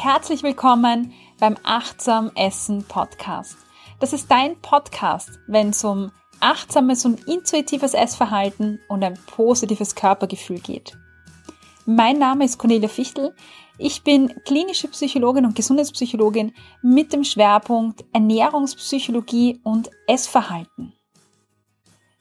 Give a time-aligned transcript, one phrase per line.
[0.00, 3.56] Herzlich willkommen beim Achtsam Essen Podcast.
[3.98, 10.60] Das ist dein Podcast, wenn es um achtsames und intuitives Essverhalten und ein positives Körpergefühl
[10.60, 10.96] geht.
[11.84, 13.34] Mein Name ist Cornelia Fichtel.
[13.76, 20.92] Ich bin klinische Psychologin und Gesundheitspsychologin mit dem Schwerpunkt Ernährungspsychologie und Essverhalten.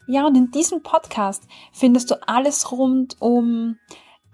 [0.08, 3.78] Ja, und in diesem Podcast findest du alles rund um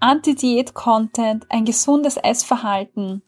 [0.00, 3.22] Anti-Diät-Content, ein gesundes Essverhalten,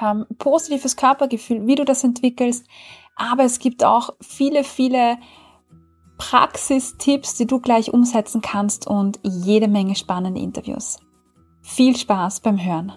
[0.00, 2.66] ähm, positives Körpergefühl, wie du das entwickelst.
[3.16, 5.18] Aber es gibt auch viele, viele
[6.18, 10.98] Praxistipps, die du gleich umsetzen kannst und jede Menge spannende Interviews.
[11.62, 12.92] Viel Spaß beim Hören.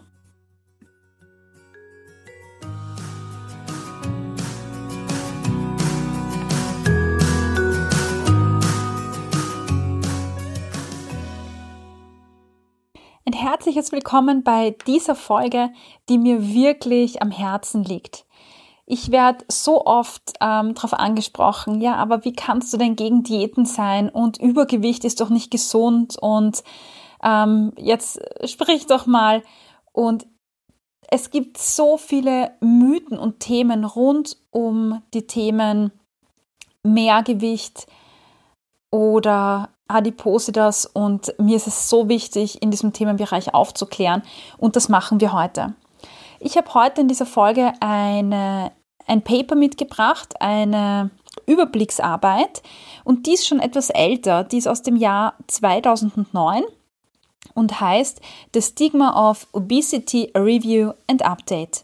[13.40, 15.72] Herzliches Willkommen bei dieser Folge,
[16.10, 18.26] die mir wirklich am Herzen liegt.
[18.86, 23.66] Ich werde so oft ähm, darauf angesprochen, ja, aber wie kannst du denn gegen Diäten
[23.66, 26.64] sein und Übergewicht ist doch nicht gesund und
[27.24, 29.42] ähm, jetzt sprich doch mal.
[29.94, 30.28] Und
[31.10, 35.94] es gibt so viele Mythen und Themen rund um die Themen
[36.84, 37.88] Mehrgewicht
[38.92, 44.24] oder Adipositas und mir ist es so wichtig, in diesem Themenbereich aufzuklären
[44.58, 45.74] und das machen wir heute.
[46.40, 48.72] Ich habe heute in dieser Folge eine,
[49.08, 51.10] ein Paper mitgebracht, eine
[51.48, 52.62] Überblicksarbeit
[53.04, 56.64] und die ist schon etwas älter, die ist aus dem Jahr 2009
[57.56, 58.22] und heißt
[58.54, 61.84] The Stigma of Obesity Review and Update.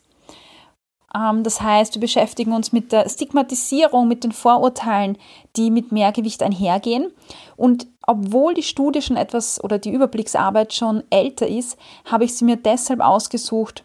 [1.16, 5.18] Ähm, das heißt, wir beschäftigen uns mit der Stigmatisierung, mit den Vorurteilen,
[5.56, 7.12] die mit Mehrgewicht einhergehen.
[7.56, 12.46] Und obwohl die Studie schon etwas oder die Überblicksarbeit schon älter ist, habe ich sie
[12.46, 13.84] mir deshalb ausgesucht,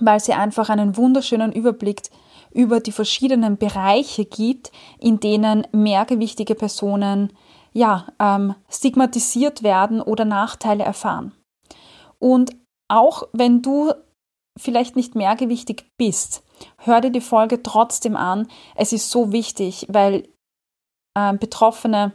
[0.00, 2.02] weil sie einfach einen wunderschönen Überblick
[2.52, 7.32] über die verschiedenen Bereiche gibt, in denen mehrgewichtige Personen
[7.72, 11.32] ja, ähm, stigmatisiert werden oder Nachteile erfahren.
[12.18, 12.54] Und
[12.88, 13.92] auch wenn du
[14.58, 16.44] vielleicht nicht mehrgewichtig bist,
[16.76, 18.46] hör dir die Folge trotzdem an.
[18.76, 20.28] Es ist so wichtig, weil
[21.14, 22.12] äh, Betroffene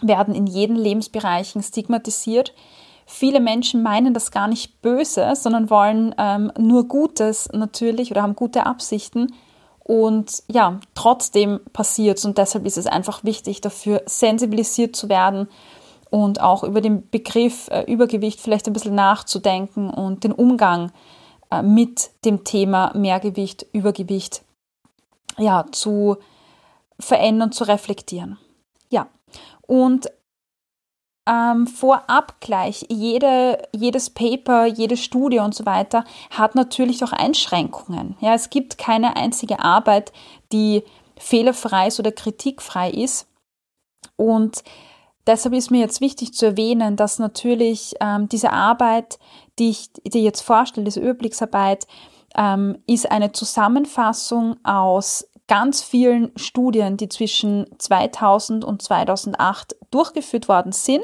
[0.00, 2.54] werden in jeden Lebensbereichen stigmatisiert.
[3.06, 8.36] Viele Menschen meinen das gar nicht böse, sondern wollen ähm, nur Gutes natürlich oder haben
[8.36, 9.32] gute Absichten.
[9.78, 15.48] Und ja, trotzdem passiert es und deshalb ist es einfach wichtig, dafür sensibilisiert zu werden
[16.10, 20.92] und auch über den Begriff äh, Übergewicht vielleicht ein bisschen nachzudenken und den Umgang
[21.50, 24.42] äh, mit dem Thema Mehrgewicht, Übergewicht
[25.38, 26.18] ja, zu
[26.98, 28.38] verändern, zu reflektieren.
[28.90, 29.06] Ja,
[29.68, 30.10] und
[31.28, 38.16] ähm, vorab gleich, jede, jedes Paper, jede Studie und so weiter hat natürlich auch Einschränkungen.
[38.20, 40.12] Ja, es gibt keine einzige Arbeit,
[40.52, 40.82] die
[41.18, 43.28] fehlerfrei ist oder kritikfrei ist.
[44.16, 44.64] Und
[45.26, 49.18] deshalb ist mir jetzt wichtig zu erwähnen, dass natürlich ähm, diese Arbeit,
[49.58, 51.86] die ich dir jetzt vorstelle, diese Überblicksarbeit,
[52.36, 60.72] ähm, ist eine Zusammenfassung aus ganz vielen Studien, die zwischen 2000 und 2008 durchgeführt worden
[60.72, 61.02] sind.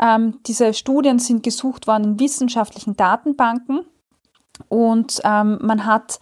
[0.00, 3.84] Ähm, diese Studien sind gesucht worden in wissenschaftlichen Datenbanken
[4.68, 6.18] und ähm, man hat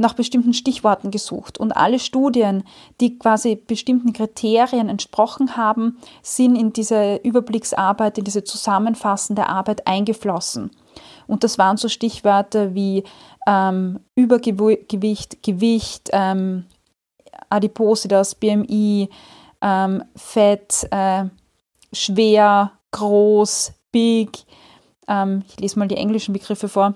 [0.00, 1.58] nach bestimmten Stichworten gesucht.
[1.58, 2.64] Und alle Studien,
[3.00, 10.70] die quasi bestimmten Kriterien entsprochen haben, sind in diese Überblicksarbeit, in diese zusammenfassende Arbeit eingeflossen.
[11.30, 13.04] Und das waren so Stichwörter wie
[13.46, 16.66] ähm, Übergewicht, Gewicht, ähm,
[17.48, 19.08] Adipositas, BMI,
[19.60, 21.26] ähm, Fett, äh,
[21.92, 24.44] schwer, groß, big.
[25.06, 26.94] Ähm, ich lese mal die englischen Begriffe vor.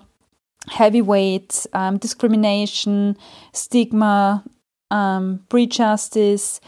[0.69, 3.17] Heavyweight, ähm, Discrimination,
[3.55, 4.43] Stigma,
[4.91, 6.61] ähm, Prejustice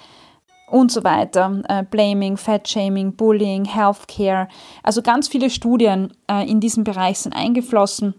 [0.67, 1.63] und so weiter.
[1.69, 4.49] Äh, Blaming, Fat-Shaming, Bullying, Healthcare.
[4.83, 8.15] Also ganz viele Studien äh, in diesem Bereich sind eingeflossen.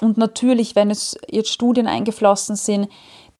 [0.00, 2.88] Und natürlich, wenn es jetzt Studien eingeflossen sind,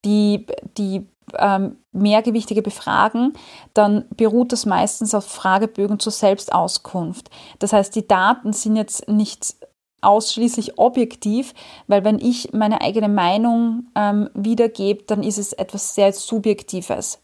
[0.04, 0.46] die,
[0.76, 1.06] die
[1.38, 3.34] ähm, mehrgewichtige befragen,
[3.75, 7.31] dann beruht das meistens auf Fragebögen zur Selbstauskunft.
[7.58, 9.54] Das heißt, die Daten sind jetzt nicht
[10.02, 11.52] ausschließlich objektiv,
[11.87, 17.20] weil wenn ich meine eigene Meinung ähm, wiedergebe, dann ist es etwas sehr Subjektives.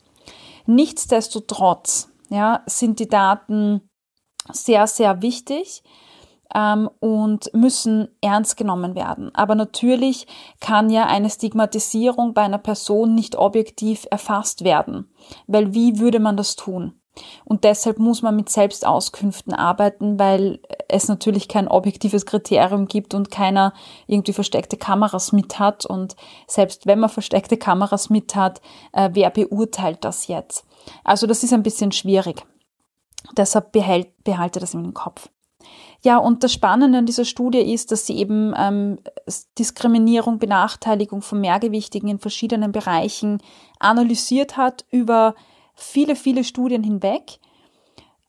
[0.66, 3.88] Nichtsdestotrotz ja, sind die Daten
[4.52, 5.82] sehr, sehr wichtig
[6.54, 9.34] ähm, und müssen ernst genommen werden.
[9.34, 10.26] Aber natürlich
[10.60, 15.10] kann ja eine Stigmatisierung bei einer Person nicht objektiv erfasst werden,
[15.46, 17.00] weil wie würde man das tun?
[17.44, 23.30] Und deshalb muss man mit Selbstauskünften arbeiten, weil es natürlich kein objektives Kriterium gibt und
[23.30, 23.72] keiner
[24.06, 25.86] irgendwie versteckte Kameras mit hat.
[25.86, 26.16] Und
[26.46, 28.60] selbst wenn man versteckte Kameras mit hat,
[28.92, 30.66] äh, wer beurteilt das jetzt?
[31.04, 32.44] Also das ist ein bisschen schwierig.
[33.36, 35.28] Deshalb behält, behalte das im Kopf.
[36.02, 38.98] Ja, und das Spannende an dieser Studie ist, dass sie eben ähm,
[39.58, 43.42] Diskriminierung, Benachteiligung von Mehrgewichtigen in verschiedenen Bereichen
[43.80, 45.34] analysiert hat über
[45.76, 47.38] viele, viele Studien hinweg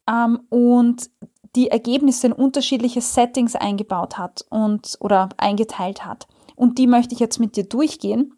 [0.08, 1.10] ähm, und
[1.56, 6.28] die Ergebnisse in unterschiedliche Settings eingebaut hat und oder eingeteilt hat.
[6.56, 8.34] Und die möchte ich jetzt mit dir durchgehen.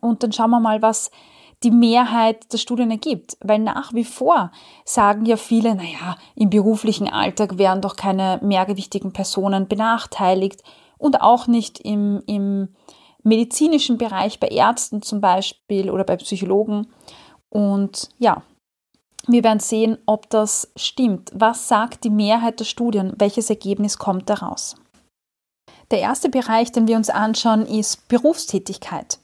[0.00, 1.10] Und dann schauen wir mal, was
[1.62, 3.38] die Mehrheit der Studien ergibt.
[3.40, 4.50] Weil nach wie vor
[4.84, 10.62] sagen ja viele, naja, im beruflichen Alltag werden doch keine mehrgewichtigen Personen benachteiligt
[10.98, 12.68] und auch nicht im, im
[13.22, 16.88] medizinischen Bereich bei Ärzten zum Beispiel oder bei Psychologen.
[17.54, 18.42] Und ja,
[19.28, 21.30] wir werden sehen, ob das stimmt.
[21.32, 23.14] Was sagt die Mehrheit der Studien?
[23.16, 24.74] Welches Ergebnis kommt daraus?
[25.90, 29.18] Der erste Bereich, den wir uns anschauen, ist Berufstätigkeit.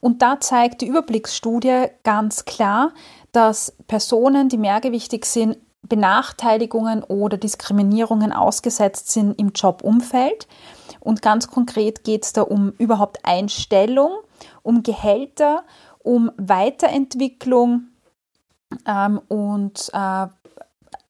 [0.00, 2.92] Und da zeigt die Überblicksstudie ganz klar,
[3.32, 10.48] dass Personen, die mehrgewichtig sind, Benachteiligungen oder Diskriminierungen ausgesetzt sind im Jobumfeld.
[11.00, 14.10] Und ganz konkret geht es da um überhaupt Einstellung,
[14.62, 15.64] um Gehälter
[16.00, 17.88] um Weiterentwicklung
[18.86, 20.26] ähm, und äh,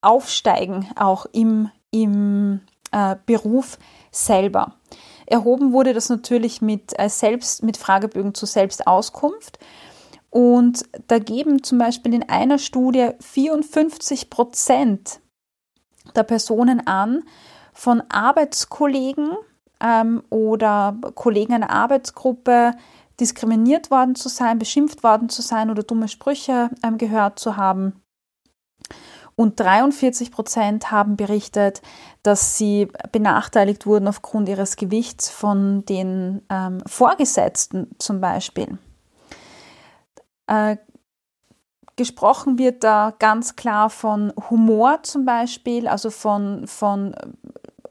[0.00, 2.60] Aufsteigen auch im, im
[2.92, 3.78] äh, Beruf
[4.10, 4.74] selber.
[5.26, 9.58] Erhoben wurde das natürlich mit, äh, Selbst, mit Fragebögen zur Selbstauskunft.
[10.30, 15.20] Und da geben zum Beispiel in einer Studie 54 Prozent
[16.14, 17.24] der Personen an,
[17.72, 19.36] von Arbeitskollegen
[19.80, 22.72] ähm, oder Kollegen einer Arbeitsgruppe
[23.20, 28.02] diskriminiert worden zu sein, beschimpft worden zu sein oder dumme Sprüche ähm, gehört zu haben.
[29.34, 31.80] Und 43 Prozent haben berichtet,
[32.24, 38.78] dass sie benachteiligt wurden aufgrund ihres Gewichts von den ähm, Vorgesetzten zum Beispiel.
[40.48, 40.76] Äh,
[41.94, 47.14] gesprochen wird da ganz klar von Humor zum Beispiel, also von, von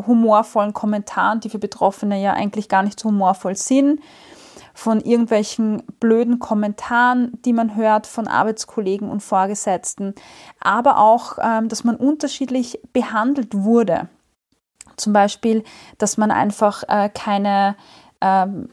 [0.05, 4.01] humorvollen Kommentaren, die für Betroffene ja eigentlich gar nicht so humorvoll sind
[4.77, 10.13] von irgendwelchen blöden Kommentaren, die man hört von Arbeitskollegen und Vorgesetzten,
[10.59, 14.07] aber auch, ähm, dass man unterschiedlich behandelt wurde.
[14.95, 15.63] Zum Beispiel,
[15.97, 17.75] dass man einfach äh, keine,
[18.21, 18.69] ähm,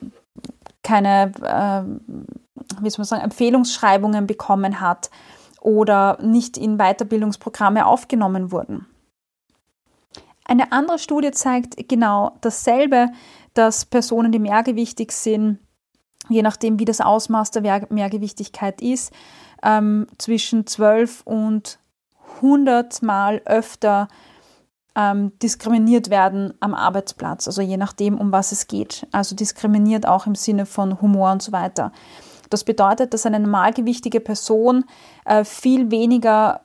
[0.83, 5.11] keine äh, wie soll man sagen, Empfehlungsschreibungen bekommen hat
[5.63, 8.87] oder nicht in Weiterbildungsprogramme aufgenommen wurden.
[10.45, 13.09] Eine andere Studie zeigt genau dasselbe,
[13.55, 15.61] dass Personen, die mehrgewichtig sind,
[16.29, 19.13] je nachdem, wie das Ausmaß der Mehrgewichtigkeit ist,
[19.63, 21.79] ähm, zwischen 12 und
[22.37, 24.09] 100 Mal öfter
[24.97, 29.07] ähm, diskriminiert werden am Arbeitsplatz, also je nachdem, um was es geht.
[29.13, 31.93] Also diskriminiert auch im Sinne von Humor und so weiter.
[32.51, 34.85] Das bedeutet, dass eine normalgewichtige Person
[35.25, 36.61] äh, viel weniger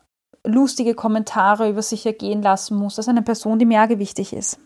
[0.45, 4.59] lustige Kommentare über sich ergehen lassen muss als eine Person, die mehrgewichtig ist.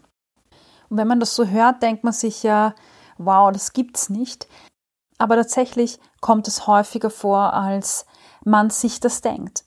[0.90, 2.76] Und wenn man das so hört, denkt man sich ja,
[3.18, 4.48] wow, das gibt's nicht
[5.24, 8.06] aber tatsächlich kommt es häufiger vor, als
[8.44, 9.64] man sich das denkt.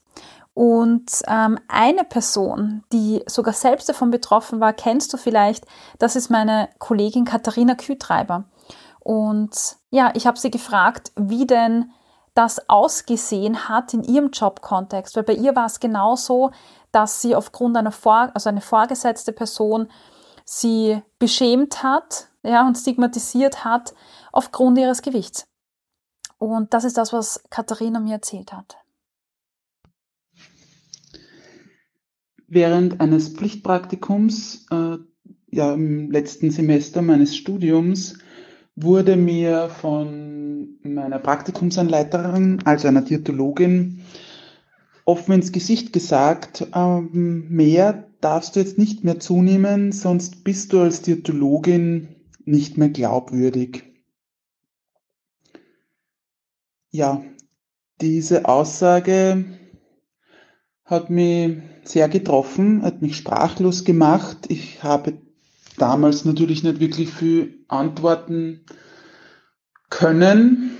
[0.53, 5.65] Und ähm, eine Person, die sogar selbst davon betroffen war, kennst du vielleicht,
[5.97, 8.45] das ist meine Kollegin Katharina Kühtreiber.
[8.99, 11.91] Und ja, ich habe sie gefragt, wie denn
[12.35, 16.51] das ausgesehen hat in ihrem Jobkontext, weil bei ihr war es genauso,
[16.91, 19.89] dass sie aufgrund einer Vor also eine vorgesetzte Person
[20.45, 23.95] sie beschämt hat, ja, und stigmatisiert hat
[24.31, 25.47] aufgrund ihres Gewichts.
[26.37, 28.77] Und das ist das, was Katharina mir erzählt hat.
[32.47, 34.97] Während eines Pflichtpraktikums, äh,
[35.49, 38.19] ja, im letzten Semester meines Studiums,
[38.75, 44.03] wurde mir von meiner Praktikumsanleiterin, also einer Diätologin,
[45.03, 50.81] offen ins Gesicht gesagt, ähm, mehr darfst du jetzt nicht mehr zunehmen, sonst bist du
[50.81, 52.15] als Diätologin
[52.45, 53.86] nicht mehr glaubwürdig.
[56.97, 57.23] Ja,
[58.01, 59.45] diese Aussage
[60.83, 64.47] hat mich sehr getroffen, hat mich sprachlos gemacht.
[64.47, 65.21] Ich habe
[65.77, 68.65] damals natürlich nicht wirklich viel antworten
[69.91, 70.71] können.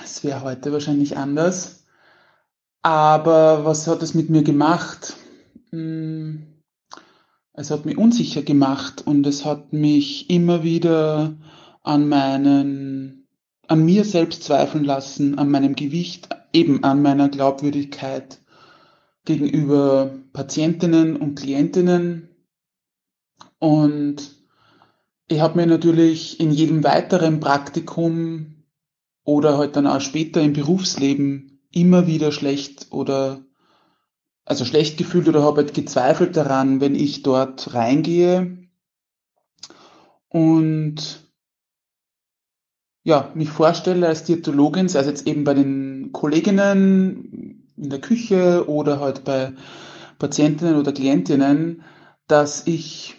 [0.00, 1.84] Es wäre heute wahrscheinlich anders.
[2.82, 5.16] Aber was hat es mit mir gemacht?
[5.70, 6.46] Hm,
[7.54, 11.34] es hat mich unsicher gemacht und es hat mich immer wieder
[11.82, 13.21] an meinen
[13.72, 18.38] an mir selbst zweifeln lassen, an meinem Gewicht, eben an meiner Glaubwürdigkeit
[19.24, 22.28] gegenüber Patientinnen und Klientinnen.
[23.58, 24.36] Und
[25.26, 28.66] ich habe mir natürlich in jedem weiteren Praktikum
[29.24, 33.40] oder halt dann auch später im Berufsleben immer wieder schlecht oder
[34.44, 38.68] also schlecht gefühlt oder habe halt gezweifelt daran, wenn ich dort reingehe
[40.28, 41.21] und
[43.04, 48.68] ja, mich vorstelle als Diätologin, sei es jetzt eben bei den Kolleginnen in der Küche
[48.68, 49.52] oder halt bei
[50.18, 51.82] Patientinnen oder Klientinnen,
[52.28, 53.16] dass ich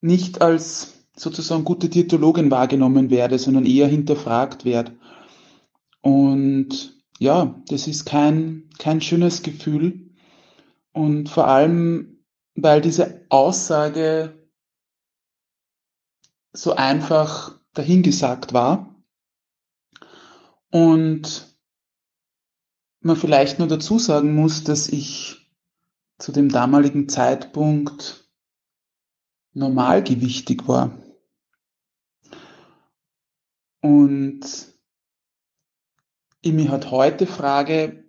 [0.00, 4.92] nicht als sozusagen gute Diätologin wahrgenommen werde, sondern eher hinterfragt werde.
[6.00, 10.10] Und ja, das ist kein, kein schönes Gefühl.
[10.92, 12.22] Und vor allem,
[12.54, 14.48] weil diese Aussage
[16.52, 18.94] so einfach dahingesagt war.
[20.70, 21.56] Und
[23.00, 25.50] man vielleicht nur dazu sagen muss, dass ich
[26.18, 28.28] zu dem damaligen Zeitpunkt
[29.54, 30.98] normalgewichtig war.
[33.80, 34.40] Und
[36.40, 38.04] ich mich heute frage,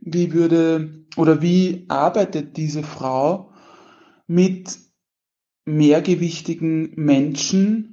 [0.00, 3.52] wie würde oder wie arbeitet diese Frau
[4.26, 4.78] mit
[5.64, 7.91] mehrgewichtigen Menschen,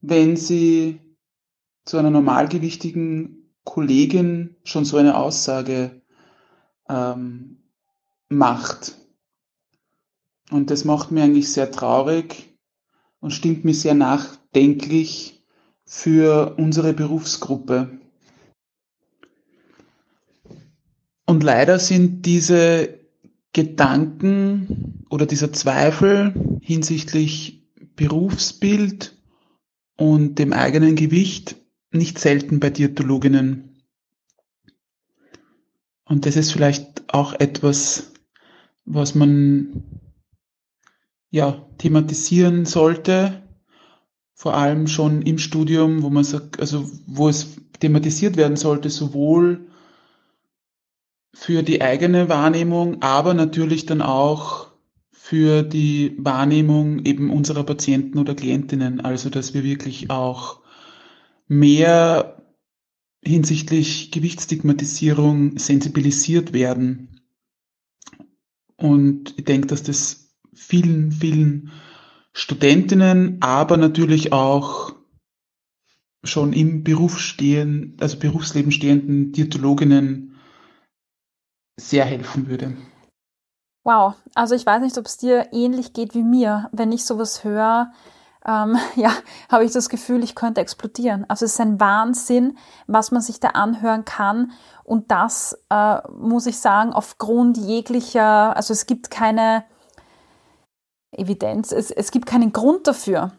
[0.00, 1.00] wenn sie
[1.84, 6.02] zu einer normalgewichtigen Kollegin schon so eine Aussage
[6.88, 7.58] ähm,
[8.28, 8.96] macht.
[10.50, 12.56] Und das macht mir eigentlich sehr traurig
[13.20, 15.42] und stimmt mir sehr nachdenklich
[15.84, 17.98] für unsere Berufsgruppe.
[21.26, 23.00] Und leider sind diese
[23.52, 27.64] Gedanken oder dieser Zweifel hinsichtlich
[27.96, 29.15] Berufsbild
[29.96, 31.56] und dem eigenen Gewicht
[31.90, 33.82] nicht selten bei Diätologinnen.
[36.04, 38.12] Und das ist vielleicht auch etwas,
[38.84, 40.00] was man
[41.30, 43.42] ja thematisieren sollte,
[44.34, 49.66] vor allem schon im Studium, wo man sagt, also wo es thematisiert werden sollte, sowohl
[51.34, 54.65] für die eigene Wahrnehmung, aber natürlich dann auch
[55.28, 59.00] für die Wahrnehmung eben unserer Patienten oder Klientinnen.
[59.00, 60.60] Also, dass wir wirklich auch
[61.48, 62.40] mehr
[63.24, 67.20] hinsichtlich Gewichtsstigmatisierung sensibilisiert werden.
[68.76, 71.72] Und ich denke, dass das vielen, vielen
[72.32, 74.94] Studentinnen, aber natürlich auch
[76.22, 80.36] schon im Beruf stehen, also Berufsleben stehenden Diätologinnen
[81.76, 82.76] sehr helfen würde.
[83.86, 86.68] Wow, also ich weiß nicht, ob es dir ähnlich geht wie mir.
[86.72, 87.92] Wenn ich sowas höre,
[88.44, 89.12] ähm, ja,
[89.48, 91.24] habe ich das Gefühl, ich könnte explodieren.
[91.28, 94.50] Also es ist ein Wahnsinn, was man sich da anhören kann.
[94.82, 99.64] Und das äh, muss ich sagen, aufgrund jeglicher, also es gibt keine
[101.12, 103.30] Evidenz, es, es gibt keinen Grund dafür.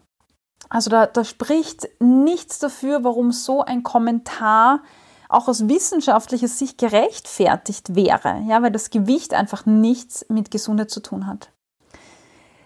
[0.70, 4.80] Also da, da spricht nichts dafür, warum so ein Kommentar
[5.28, 11.00] auch aus wissenschaftlicher Sicht gerechtfertigt wäre, ja, weil das Gewicht einfach nichts mit Gesundheit zu
[11.00, 11.52] tun hat.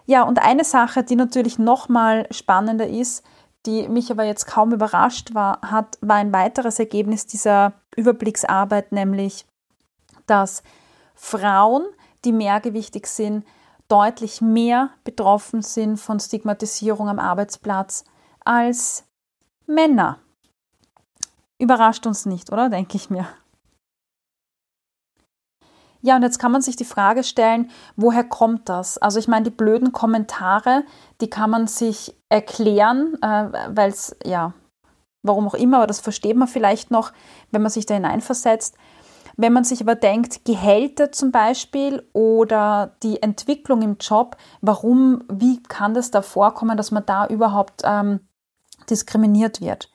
[0.06, 3.24] Ja, und eine Sache, die natürlich nochmal spannender ist,
[3.66, 9.46] die mich aber jetzt kaum überrascht war, hat, war ein weiteres Ergebnis dieser Überblicksarbeit, nämlich,
[10.26, 10.62] dass
[11.14, 11.84] Frauen,
[12.24, 13.44] die mehrgewichtig sind,
[13.88, 18.04] deutlich mehr betroffen sind von Stigmatisierung am Arbeitsplatz
[18.44, 19.04] als
[19.66, 20.18] Männer.
[21.62, 22.68] Überrascht uns nicht, oder?
[22.68, 23.24] Denke ich mir.
[26.00, 28.98] Ja, und jetzt kann man sich die Frage stellen, woher kommt das?
[28.98, 30.82] Also ich meine, die blöden Kommentare,
[31.20, 34.54] die kann man sich erklären, äh, weil es, ja,
[35.22, 37.12] warum auch immer, aber das versteht man vielleicht noch,
[37.52, 38.74] wenn man sich da hineinversetzt.
[39.36, 45.62] Wenn man sich aber denkt, Gehälter zum Beispiel oder die Entwicklung im Job, warum, wie
[45.62, 48.18] kann das da vorkommen, dass man da überhaupt ähm,
[48.90, 49.91] diskriminiert wird?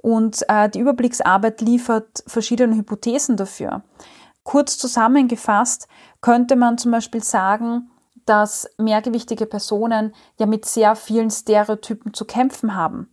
[0.00, 3.82] Und äh, die Überblicksarbeit liefert verschiedene Hypothesen dafür.
[4.42, 5.88] Kurz zusammengefasst
[6.20, 7.90] könnte man zum Beispiel sagen,
[8.24, 13.12] dass mehrgewichtige Personen ja mit sehr vielen Stereotypen zu kämpfen haben.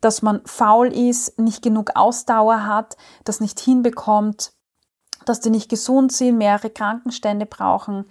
[0.00, 4.52] Dass man faul ist, nicht genug Ausdauer hat, das nicht hinbekommt,
[5.24, 8.06] dass die nicht gesund sind, mehrere Krankenstände brauchen.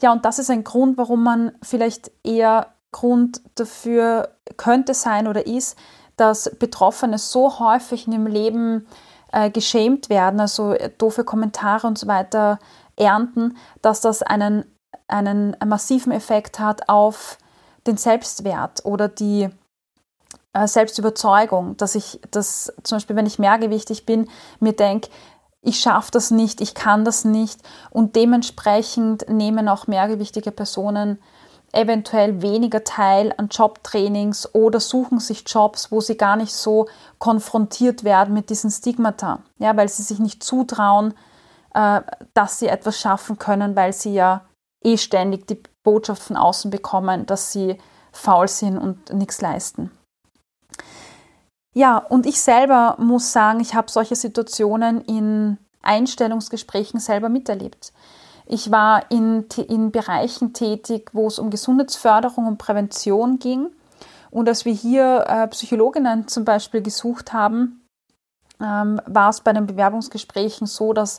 [0.00, 5.46] Ja, und das ist ein Grund, warum man vielleicht eher Grund dafür könnte sein oder
[5.46, 5.78] ist,
[6.16, 8.86] dass Betroffene so häufig in ihrem Leben
[9.32, 12.58] äh, geschämt werden, also doofe Kommentare und so weiter
[12.96, 14.64] ernten, dass das einen,
[15.08, 17.38] einen massiven Effekt hat auf
[17.86, 19.48] den Selbstwert oder die
[20.52, 24.28] äh, Selbstüberzeugung, dass ich das zum Beispiel, wenn ich mehrgewichtig bin,
[24.60, 25.08] mir denke,
[25.62, 31.22] ich schaffe das nicht, ich kann das nicht und dementsprechend nehmen auch mehrgewichtige Personen
[31.72, 36.86] eventuell weniger teil an Jobtrainings oder suchen sich Jobs, wo sie gar nicht so
[37.18, 41.14] konfrontiert werden mit diesen Stigmata, ja, weil sie sich nicht zutrauen,
[41.74, 42.02] äh,
[42.34, 44.42] dass sie etwas schaffen können, weil sie ja
[44.84, 47.78] eh ständig die Botschaft von außen bekommen, dass sie
[48.12, 49.90] faul sind und nichts leisten.
[51.74, 57.92] Ja, und ich selber muss sagen, ich habe solche Situationen in Einstellungsgesprächen selber miterlebt.
[58.52, 63.70] Ich war in, in Bereichen tätig, wo es um Gesundheitsförderung und Prävention ging.
[64.30, 67.88] Und als wir hier äh, Psychologinnen zum Beispiel gesucht haben,
[68.60, 71.18] ähm, war es bei den Bewerbungsgesprächen so, dass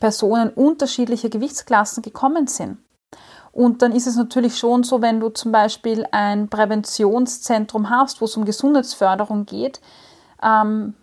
[0.00, 2.78] Personen unterschiedlicher Gewichtsklassen gekommen sind.
[3.52, 8.24] Und dann ist es natürlich schon so, wenn du zum Beispiel ein Präventionszentrum hast, wo
[8.24, 9.80] es um Gesundheitsförderung geht,
[10.42, 10.94] ähm,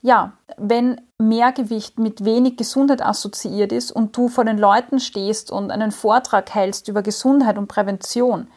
[0.00, 5.70] ja, wenn Mehrgewicht mit wenig Gesundheit assoziiert ist und du vor den Leuten stehst und
[5.70, 8.48] einen Vortrag hältst über Gesundheit und Prävention,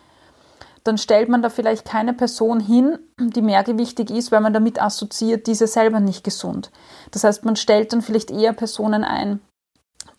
[0.84, 5.46] dann stellt man da vielleicht keine Person hin, die mehrgewichtig ist, weil man damit assoziiert,
[5.46, 6.72] diese selber nicht gesund.
[7.12, 9.42] Das heißt, man stellt dann vielleicht eher Personen ein,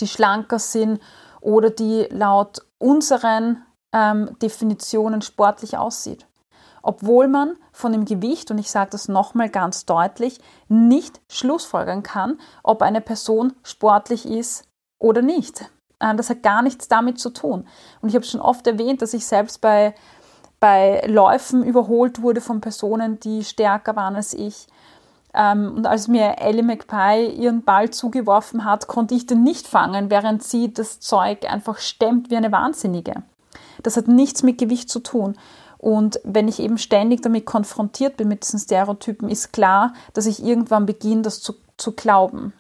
[0.00, 1.00] die schlanker sind
[1.40, 3.64] oder die laut unseren
[3.94, 6.26] ähm, Definitionen sportlich aussieht.
[6.82, 12.38] Obwohl man von dem Gewicht, und ich sage das nochmal ganz deutlich, nicht schlussfolgern kann,
[12.62, 14.64] ob eine Person sportlich ist
[14.98, 15.70] oder nicht.
[16.00, 17.66] Ähm, das hat gar nichts damit zu tun.
[18.00, 19.94] Und ich habe schon oft erwähnt, dass ich selbst bei,
[20.58, 24.66] bei Läufen überholt wurde von Personen, die stärker waren als ich.
[25.32, 30.10] Ähm, und als mir Ellie McPie ihren Ball zugeworfen hat, konnte ich den nicht fangen,
[30.10, 33.22] während sie das Zeug einfach stemmt wie eine Wahnsinnige.
[33.84, 35.36] Das hat nichts mit Gewicht zu tun.
[35.78, 40.44] Und wenn ich eben ständig damit konfrontiert bin mit diesen Stereotypen, ist klar, dass ich
[40.44, 42.52] irgendwann beginne, das zu, zu glauben.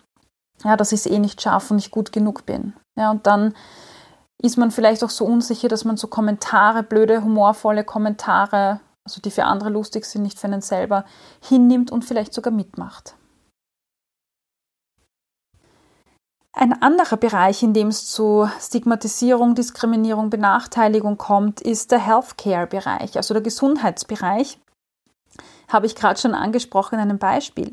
[0.64, 2.74] Ja, dass ich es eh nicht schaffe und nicht gut genug bin.
[2.96, 3.54] Ja, und dann
[4.40, 9.30] ist man vielleicht auch so unsicher, dass man so Kommentare, blöde, humorvolle Kommentare also die
[9.30, 11.06] für andere lustig sind, nicht für einen selber,
[11.40, 13.14] hinnimmt und vielleicht sogar mitmacht.
[16.60, 23.32] Ein anderer Bereich, in dem es zu Stigmatisierung, Diskriminierung, Benachteiligung kommt, ist der Healthcare-Bereich, also
[23.32, 24.58] der Gesundheitsbereich.
[25.68, 27.70] Habe ich gerade schon angesprochen in einem Beispiel.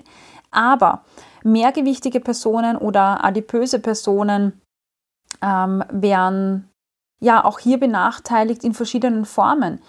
[0.52, 1.04] Aber
[1.44, 4.62] mehrgewichtige Personen oder adipöse Personen
[5.42, 6.70] ähm, werden
[7.20, 9.82] ja auch hier benachteiligt in verschiedenen Formen.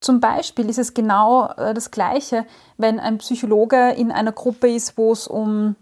[0.00, 2.44] Zum Beispiel ist es genau äh, das Gleiche,
[2.76, 5.76] wenn ein Psychologe in einer Gruppe ist, wo es um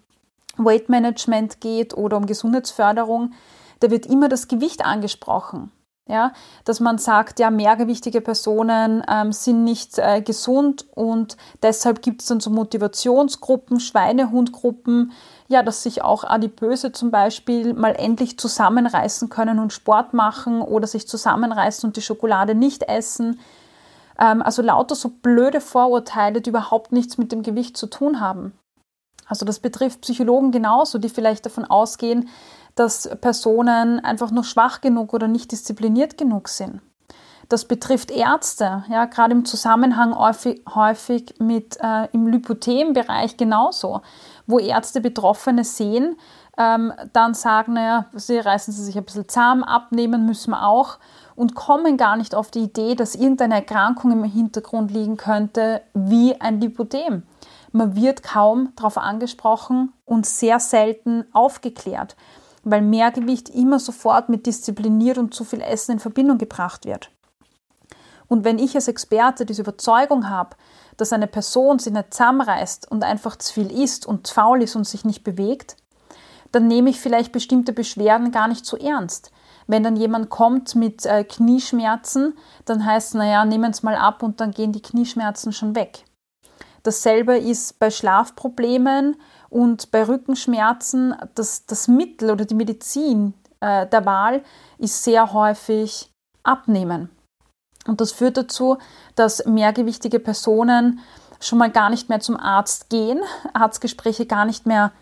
[0.57, 3.33] Weight Management geht oder um Gesundheitsförderung.
[3.81, 5.71] Da wird immer das Gewicht angesprochen.
[6.07, 6.35] Ja,
[6.67, 12.29] dass man sagt, ja, mehrgewichtige Personen ähm, sind nicht äh, gesund und deshalb gibt es
[12.29, 15.13] dann so Motivationsgruppen, Schweinehundgruppen,
[15.49, 20.87] ja, dass sich auch Adipöse zum Beispiel mal endlich zusammenreißen können und Sport machen oder
[20.87, 23.41] sich zusammenreißen und die Schokolade nicht essen.
[24.19, 28.53] Ähm, also lauter so blöde Vorurteile, die überhaupt nichts mit dem Gewicht zu tun haben.
[29.27, 32.29] Also das betrifft Psychologen genauso, die vielleicht davon ausgehen,
[32.75, 36.81] dass Personen einfach nur schwach genug oder nicht diszipliniert genug sind.
[37.49, 44.01] Das betrifft Ärzte, ja, gerade im Zusammenhang häufig, häufig mit äh, im Lipothem-Bereich genauso,
[44.47, 46.17] wo Ärzte Betroffene sehen,
[46.57, 50.99] ähm, dann sagen, naja, sie reißen sie sich ein bisschen zahm, abnehmen müssen wir auch
[51.37, 56.41] und kommen gar nicht auf die Idee, dass irgendeine Erkrankung im Hintergrund liegen könnte, wie
[56.41, 57.25] ein Lipodem.
[57.77, 62.15] Man wird kaum darauf angesprochen und sehr selten aufgeklärt,
[62.63, 67.11] weil Mehrgewicht immer sofort mit diszipliniert und zu viel Essen in Verbindung gebracht wird.
[68.29, 70.55] Und wenn ich als Experte diese Überzeugung habe,
[70.99, 74.87] dass eine Person sich nicht zusammenreißt und einfach zu viel isst und faul ist und
[74.87, 75.77] sich nicht bewegt,
[76.53, 79.33] dann nehme ich vielleicht bestimmte Beschwerden gar nicht so ernst,
[79.67, 84.23] wenn dann jemand kommt mit äh, Knieschmerzen, dann heißt es, naja, nehmen es mal ab
[84.23, 86.05] und dann gehen die Knieschmerzen schon weg.
[86.85, 89.17] Dasselbe ist bei Schlafproblemen
[89.49, 91.17] und bei Rückenschmerzen.
[91.35, 94.43] Das, das Mittel oder die Medizin äh, der Wahl
[94.79, 96.11] ist sehr häufig
[96.43, 97.11] Abnehmen.
[97.87, 98.79] Und das führt dazu,
[99.15, 101.01] dass mehrgewichtige Personen
[101.41, 103.21] schon mal gar nicht mehr zum Arzt gehen,
[103.55, 104.93] Arztgespräche gar nicht mehr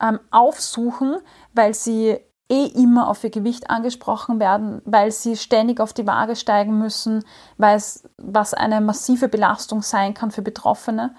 [0.00, 1.16] ähm, aufsuchen,
[1.54, 2.20] weil sie
[2.52, 7.24] eh immer auf ihr Gewicht angesprochen werden, weil sie ständig auf die Waage steigen müssen,
[7.56, 11.14] weil es, was eine massive Belastung sein kann für Betroffene.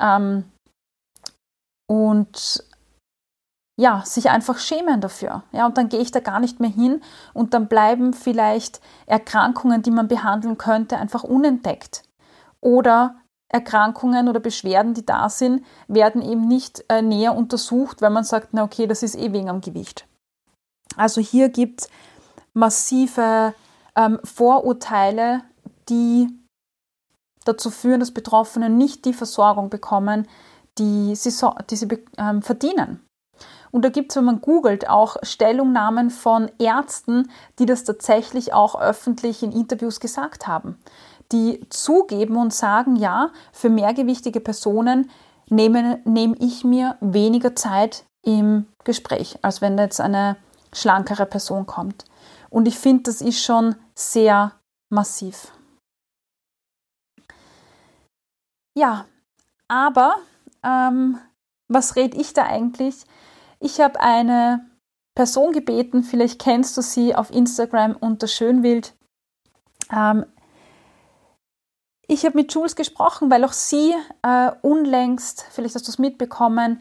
[0.00, 0.44] Ähm,
[1.88, 2.64] und
[3.78, 5.42] ja, sich einfach schämen dafür.
[5.52, 7.02] Ja, und dann gehe ich da gar nicht mehr hin
[7.34, 12.02] und dann bleiben vielleicht Erkrankungen, die man behandeln könnte, einfach unentdeckt.
[12.62, 13.16] Oder
[13.48, 18.48] Erkrankungen oder Beschwerden, die da sind, werden eben nicht äh, näher untersucht, weil man sagt,
[18.52, 20.06] na okay, das ist eh wegen am Gewicht.
[20.96, 21.88] Also hier gibt es
[22.54, 23.54] massive
[23.94, 25.42] ähm, Vorurteile,
[25.88, 26.28] die
[27.44, 30.26] dazu führen, dass Betroffene nicht die Versorgung bekommen,
[30.78, 33.00] die sie, so, die sie ähm, verdienen.
[33.70, 38.80] Und da gibt es, wenn man googelt, auch Stellungnahmen von Ärzten, die das tatsächlich auch
[38.80, 40.78] öffentlich in Interviews gesagt haben,
[41.32, 45.10] die zugeben und sagen, ja, für mehrgewichtige Personen
[45.48, 50.36] nehme, nehme ich mir weniger Zeit im Gespräch, als wenn jetzt eine
[50.72, 52.04] schlankere Person kommt.
[52.50, 54.52] Und ich finde, das ist schon sehr
[54.90, 55.52] massiv.
[58.76, 59.06] Ja,
[59.68, 60.16] aber
[60.62, 61.18] ähm,
[61.68, 63.04] was rede ich da eigentlich?
[63.58, 64.68] Ich habe eine
[65.14, 68.94] Person gebeten, vielleicht kennst du sie auf Instagram unter Schönwild.
[69.90, 70.26] Ähm,
[72.06, 76.80] ich habe mit Jules gesprochen, weil auch sie äh, unlängst, vielleicht hast du es mitbekommen,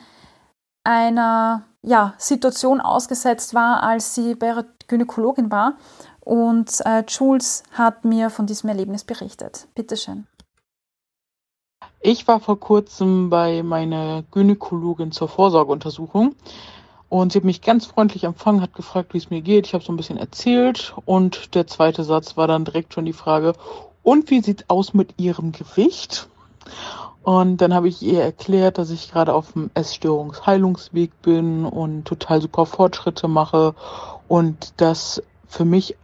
[0.85, 5.73] einer ja, Situation ausgesetzt war, als sie bei ihrer Gynäkologin war.
[6.21, 9.67] Und äh, Jules hat mir von diesem Erlebnis berichtet.
[9.75, 10.25] Bitteschön.
[11.99, 16.35] Ich war vor kurzem bei meiner Gynäkologin zur Vorsorgeuntersuchung
[17.09, 19.67] und sie hat mich ganz freundlich empfangen, hat gefragt, wie es mir geht.
[19.67, 23.13] Ich habe so ein bisschen erzählt und der zweite Satz war dann direkt schon die
[23.13, 23.53] Frage,
[24.03, 26.27] und wie sieht aus mit ihrem Gewicht?
[27.25, 32.39] Und dann habe ich ihr erklärt, dass ich gerade auf dem Essstörungsheilungsweg bin und total
[32.39, 33.73] super Fortschritte mache
[34.27, 35.97] und dass für mich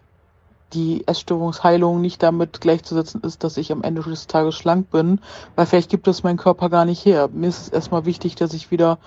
[0.74, 5.22] die Essstörungsheilung nicht damit gleichzusetzen ist, dass ich am Ende des Tages schlank bin,
[5.56, 7.30] weil vielleicht gibt es mein Körper gar nicht her.
[7.32, 8.98] Mir ist es erstmal wichtig, dass ich wieder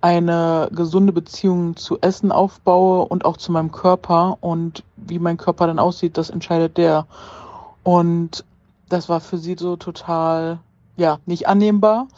[0.00, 5.66] eine gesunde Beziehung zu Essen aufbaue und auch zu meinem Körper und wie mein Körper
[5.66, 7.06] dann aussieht, das entscheidet der.
[7.82, 8.46] Und
[8.88, 10.58] das war für sie so total,
[11.00, 12.08] ja, nicht annehmbar.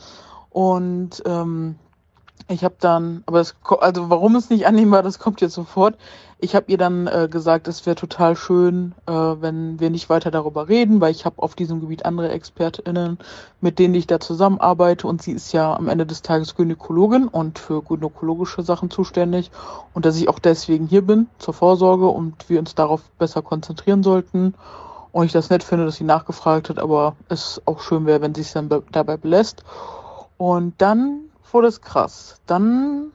[0.50, 1.76] Und ähm,
[2.48, 5.96] ich habe dann, aber es, also warum es nicht annehmbar, das kommt jetzt sofort.
[6.40, 10.32] Ich habe ihr dann äh, gesagt, es wäre total schön, äh, wenn wir nicht weiter
[10.32, 13.18] darüber reden, weil ich habe auf diesem Gebiet andere ExpertInnen,
[13.60, 17.60] mit denen ich da zusammenarbeite und sie ist ja am Ende des Tages Gynäkologin und
[17.60, 19.52] für gynäkologische Sachen zuständig
[19.94, 24.02] und dass ich auch deswegen hier bin zur Vorsorge und wir uns darauf besser konzentrieren
[24.02, 24.54] sollten.
[25.12, 28.34] Und ich das nett finde, dass sie nachgefragt hat, aber es auch schön wäre, wenn
[28.34, 29.62] sie es dann dabei belässt.
[30.38, 31.20] Und dann
[31.50, 32.40] wurde es krass.
[32.46, 33.12] Dann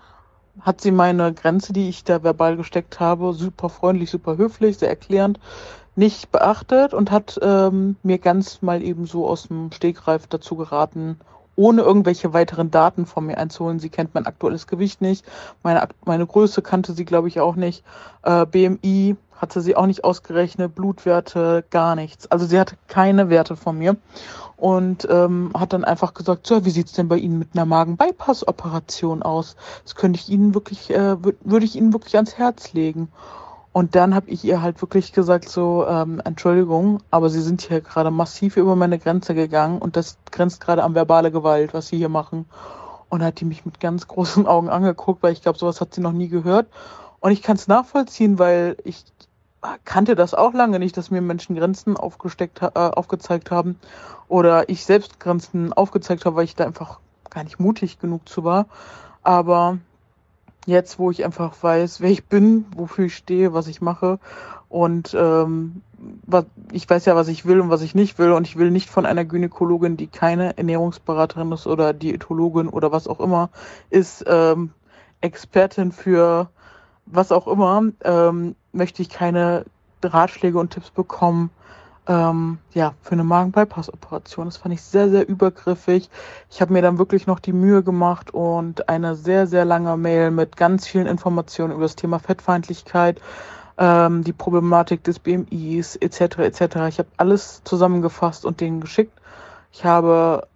[0.61, 4.89] hat sie meine Grenze, die ich da verbal gesteckt habe, super freundlich, super höflich, sehr
[4.89, 5.39] erklärend,
[5.95, 11.19] nicht beachtet und hat ähm, mir ganz mal eben so aus dem Stegreif dazu geraten,
[11.57, 13.79] ohne irgendwelche weiteren Daten von mir einzuholen.
[13.79, 15.25] Sie kennt mein aktuelles Gewicht nicht,
[15.63, 17.83] meine, meine Größe kannte sie, glaube ich, auch nicht.
[18.23, 22.29] Äh, BMI hatte sie auch nicht ausgerechnet, Blutwerte, gar nichts.
[22.31, 23.97] Also sie hatte keine Werte von mir
[24.55, 29.21] und ähm, hat dann einfach gesagt, so, wie sieht's denn bei Ihnen mit einer Magen-Bypass-Operation
[29.21, 29.55] aus?
[29.83, 33.09] Das könnte ich Ihnen wirklich, äh, würde ich Ihnen wirklich ans Herz legen.
[33.77, 37.81] Und dann habe ich ihr halt wirklich gesagt, so, ähm, Entschuldigung, aber Sie sind hier
[37.81, 41.97] gerade massiv über meine Grenze gegangen und das grenzt gerade an verbale Gewalt, was Sie
[41.97, 42.45] hier machen.
[43.09, 46.01] Und hat die mich mit ganz großen Augen angeguckt, weil ich glaube, sowas hat sie
[46.01, 46.65] noch nie gehört.
[47.19, 49.05] Und ich kann es nachvollziehen, weil ich
[49.85, 53.77] kannte das auch lange nicht, dass mir Menschen Grenzen aufgesteckt, äh, aufgezeigt haben
[54.27, 58.43] oder ich selbst Grenzen aufgezeigt habe, weil ich da einfach gar nicht mutig genug zu
[58.43, 58.65] war.
[59.21, 59.77] Aber
[60.67, 64.19] jetzt, wo ich einfach weiß, wer ich bin, wofür ich stehe, was ich mache
[64.67, 65.81] und ähm,
[66.25, 68.69] was, ich weiß ja, was ich will und was ich nicht will und ich will
[68.69, 73.49] nicht von einer Gynäkologin, die keine Ernährungsberaterin ist oder Diätologin oder was auch immer
[73.89, 74.71] ist, ähm,
[75.21, 76.49] Expertin für
[77.05, 79.65] was auch immer, ähm, möchte ich keine
[80.03, 81.49] Ratschläge und Tipps bekommen,
[82.07, 84.45] ähm, ja, für eine Magen-Bypass-Operation.
[84.45, 86.09] Das fand ich sehr, sehr übergriffig.
[86.49, 90.31] Ich habe mir dann wirklich noch die Mühe gemacht und eine sehr, sehr lange Mail
[90.31, 93.21] mit ganz vielen Informationen über das Thema Fettfeindlichkeit,
[93.77, 96.39] ähm, die Problematik des BMIs etc.
[96.39, 96.61] etc.
[96.87, 99.13] Ich habe alles zusammengefasst und denen geschickt.
[99.73, 100.47] Ich habe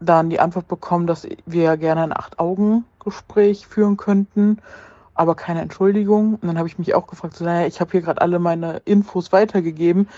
[0.00, 4.60] dann die Antwort bekommen, dass wir gerne ein Acht-Augen-Gespräch führen könnten
[5.14, 6.34] aber keine Entschuldigung.
[6.34, 8.78] Und dann habe ich mich auch gefragt, so, naja, ich habe hier gerade alle meine
[8.84, 10.08] Infos weitergegeben.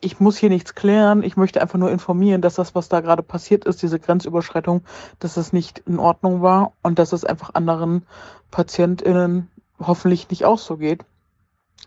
[0.00, 1.22] Ich muss hier nichts klären.
[1.22, 4.82] Ich möchte einfach nur informieren, dass das, was da gerade passiert ist, diese Grenzüberschreitung,
[5.18, 8.06] dass das nicht in Ordnung war und dass es einfach anderen
[8.50, 11.04] PatientInnen hoffentlich nicht auch so geht.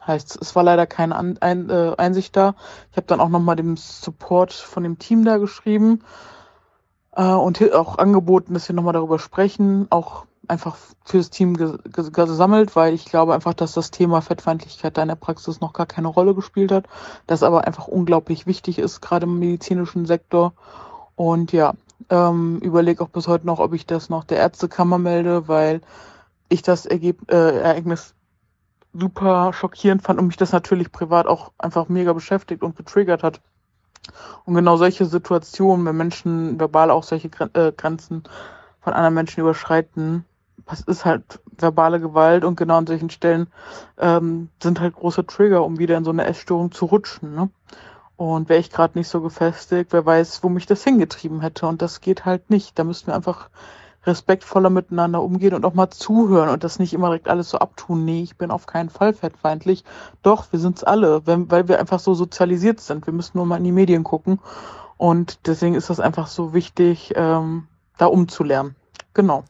[0.06, 2.56] Heißt, es war leider keine An Ein äh, Einsicht da.
[2.92, 6.02] Ich habe dann auch nochmal dem Support von dem Team da geschrieben
[7.14, 12.94] äh, und auch angeboten, dass wir nochmal darüber sprechen, auch einfach fürs Team gesammelt, weil
[12.94, 16.36] ich glaube einfach, dass das Thema Fettfeindlichkeit da in der Praxis noch gar keine Rolle
[16.36, 16.86] gespielt hat,
[17.28, 20.54] das aber einfach unglaublich wichtig ist, gerade im medizinischen Sektor.
[21.16, 21.74] Und ja,
[22.10, 25.82] ähm, überlege auch bis heute noch, ob ich das noch der Ärztekammer melde, weil
[26.50, 28.14] ich das Ergeb äh, Ereignis
[28.94, 33.42] super schockierend fand und mich das natürlich privat auch einfach mega beschäftigt und getriggert hat.
[34.46, 38.24] Und genau solche Situationen, wenn Menschen verbal auch solche äh, Grenzen
[38.82, 40.26] von anderen Menschen überschreiten,
[40.66, 43.48] das ist halt verbale Gewalt und genau an solchen Stellen
[43.98, 47.36] ähm, sind halt große Trigger, um wieder in so eine Essstörung zu rutschen.
[47.36, 47.50] Ne?
[48.16, 51.68] Und wäre ich gerade nicht so gefestigt, wer weiß, wo mich das hingetrieben hätte.
[51.68, 52.78] Und das geht halt nicht.
[52.78, 53.50] Da müssten wir einfach
[54.06, 58.04] respektvoller miteinander umgehen und auch mal zuhören und das nicht immer direkt alles so abtun.
[58.06, 59.84] Nee, ich bin auf keinen Fall fettfeindlich.
[60.24, 63.06] Doch, wir sind's alle, wenn, weil wir einfach so sozialisiert sind.
[63.06, 64.40] Wir müssen nur mal in die Medien gucken.
[64.98, 68.76] Und deswegen ist das einfach so wichtig, ähm, da umzulernen.
[69.14, 69.44] Genau.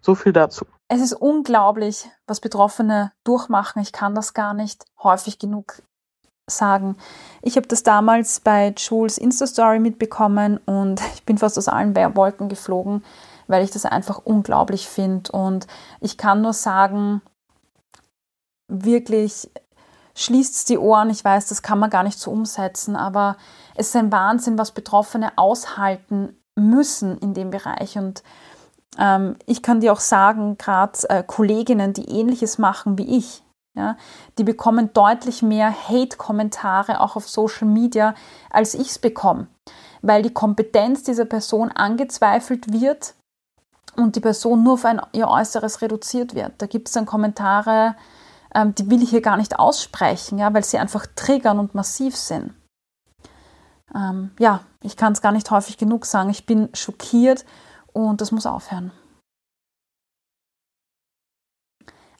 [0.00, 0.64] So viel dazu.
[0.88, 3.80] Es ist unglaublich, was Betroffene durchmachen.
[3.80, 5.82] Ich kann das gar nicht häufig genug
[6.46, 6.96] sagen.
[7.42, 12.48] Ich habe das damals bei Jules Insta-Story mitbekommen und ich bin fast aus allen Wolken
[12.48, 13.04] geflogen,
[13.50, 15.32] weil ich das einfach unglaublich finde.
[15.32, 15.66] Und
[16.00, 17.20] ich kann nur sagen,
[18.68, 19.50] wirklich
[20.14, 21.10] schließt die Ohren.
[21.10, 23.36] Ich weiß, das kann man gar nicht so umsetzen, aber
[23.74, 27.98] es ist ein Wahnsinn, was Betroffene aushalten müssen in dem Bereich.
[27.98, 28.22] Und
[28.98, 33.42] ähm, ich kann dir auch sagen, gerade äh, Kolleginnen, die ähnliches machen wie ich,
[33.74, 33.96] ja,
[34.38, 38.14] die bekommen deutlich mehr Hate-Kommentare auch auf Social Media,
[38.50, 39.48] als ich es bekomme,
[40.02, 43.14] weil die Kompetenz dieser Person angezweifelt wird
[43.96, 46.52] und die Person nur auf ein, ihr Äußeres reduziert wird.
[46.58, 47.96] Da gibt es dann Kommentare,
[48.54, 52.16] ähm, die will ich hier gar nicht aussprechen, ja, weil sie einfach triggern und massiv
[52.16, 52.54] sind.
[53.94, 56.30] Ähm, ja, ich kann es gar nicht häufig genug sagen.
[56.30, 57.44] Ich bin schockiert
[57.92, 58.92] und das muss aufhören.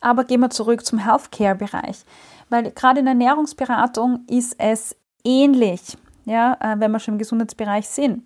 [0.01, 2.05] Aber gehen wir zurück zum Healthcare-Bereich,
[2.49, 7.89] weil gerade in der Ernährungsberatung ist es ähnlich, ja, äh, wenn wir schon im Gesundheitsbereich
[7.89, 8.25] sind.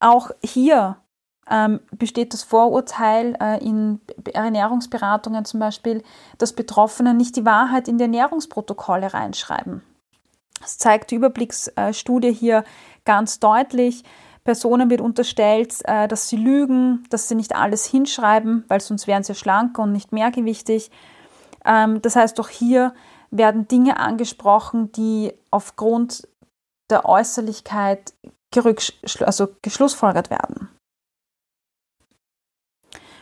[0.00, 0.96] Auch hier
[1.50, 4.00] ähm, besteht das Vorurteil äh, in
[4.32, 6.02] Ernährungsberatungen zum Beispiel,
[6.38, 9.82] dass Betroffene nicht die Wahrheit in die Ernährungsprotokolle reinschreiben.
[10.60, 12.64] Das zeigt die Überblicksstudie hier
[13.04, 14.04] ganz deutlich.
[14.44, 19.22] Personen wird unterstellt, äh, dass sie lügen, dass sie nicht alles hinschreiben, weil sonst wären
[19.22, 20.90] sie schlanker und nicht mehrgewichtig.
[21.64, 22.94] Ähm, das heißt, auch hier
[23.30, 26.26] werden Dinge angesprochen, die aufgrund
[26.90, 28.14] der Äußerlichkeit
[29.20, 30.67] also geschlussfolgert werden.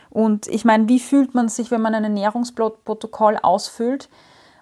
[0.09, 4.09] Und ich meine, wie fühlt man sich, wenn man ein Ernährungsprotokoll ausfüllt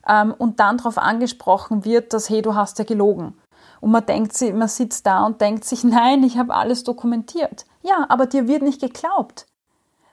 [0.07, 3.37] ähm, und dann darauf angesprochen wird, dass, hey, du hast ja gelogen.
[3.81, 7.65] Und man denkt sich, man sitzt da und denkt sich, nein, ich habe alles dokumentiert.
[7.81, 9.45] Ja, aber dir wird nicht geglaubt.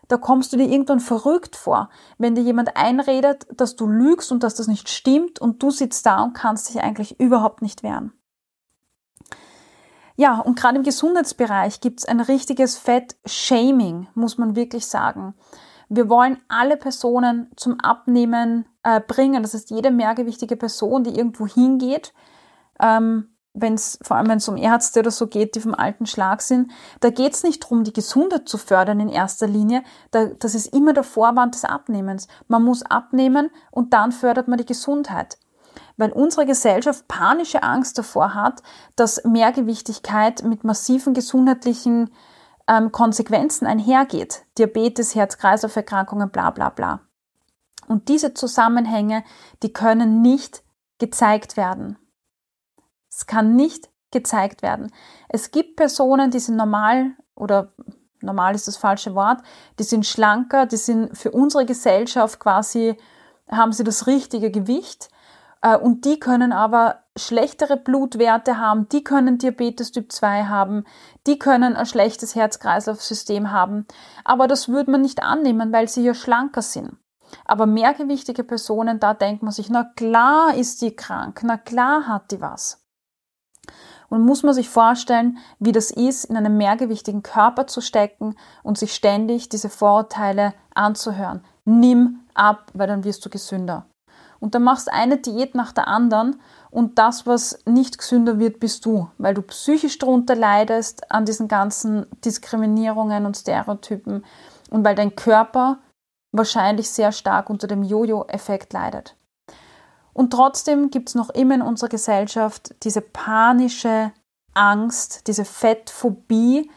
[0.09, 4.43] Da kommst du dir irgendwann verrückt vor, wenn dir jemand einredet, dass du lügst und
[4.43, 8.13] dass das nicht stimmt und du sitzt da und kannst dich eigentlich überhaupt nicht wehren.
[10.17, 15.35] Ja, und gerade im Gesundheitsbereich gibt es ein richtiges Fett-Shaming, muss man wirklich sagen.
[15.89, 19.43] Wir wollen alle Personen zum Abnehmen äh, bringen.
[19.43, 22.15] Das heißt, jede mehrgewichtige Person, die irgendwo hingeht,
[22.81, 26.07] ähm, wenn es vor allem wenn es um Ärzte oder so geht, die vom alten
[26.07, 26.71] Schlag sind,
[27.01, 29.83] da geht es nicht darum, die Gesundheit zu fördern in erster Linie.
[30.11, 32.29] Da, das ist immer der Vorwand des Abnehmens.
[32.49, 35.37] Man muss abnehmen und dann fördert man die Gesundheit.
[35.97, 38.63] Weil unsere Gesellschaft panische Angst davor hat,
[38.97, 42.11] dass Mehrgewichtigkeit mit massiven gesundheitlichen
[42.69, 44.45] ähm, Konsequenzen einhergeht.
[44.59, 47.01] Diabetes, Herz-Kreislauf-Erkrankungen, bla bla bla.
[47.89, 49.25] Und diese Zusammenhänge,
[49.63, 50.63] die können nicht
[50.99, 51.99] gezeigt werden.
[53.11, 54.93] Es kann nicht gezeigt werden.
[55.29, 57.73] Es gibt Personen, die sind normal oder
[58.21, 59.43] normal ist das falsche Wort,
[59.79, 62.97] die sind schlanker, die sind für unsere Gesellschaft quasi,
[63.51, 65.09] haben sie das richtige Gewicht
[65.81, 70.85] und die können aber schlechtere Blutwerte haben, die können Diabetes Typ 2 haben,
[71.27, 73.87] die können ein schlechtes Herz-Kreislauf-System haben,
[74.25, 76.97] aber das würde man nicht annehmen, weil sie ja schlanker sind.
[77.45, 82.31] Aber mehrgewichtige Personen, da denkt man sich, na klar ist die krank, na klar hat
[82.31, 82.85] die was.
[84.09, 88.77] Und muss man sich vorstellen, wie das ist, in einem mehrgewichtigen Körper zu stecken und
[88.77, 91.43] sich ständig diese Vorurteile anzuhören.
[91.65, 93.87] Nimm ab, weil dann wirst du gesünder.
[94.43, 96.41] Und dann machst eine Diät nach der anderen
[96.73, 101.47] und das, was nicht gesünder wird, bist du, weil du psychisch darunter leidest an diesen
[101.47, 104.25] ganzen Diskriminierungen und Stereotypen
[104.69, 105.79] und weil dein Körper
[106.33, 109.15] wahrscheinlich sehr stark unter dem Jojo-Effekt leidet.
[110.13, 114.11] Und trotzdem gibt es noch immer in unserer Gesellschaft diese panische
[114.55, 116.69] Angst, diese Fettphobie,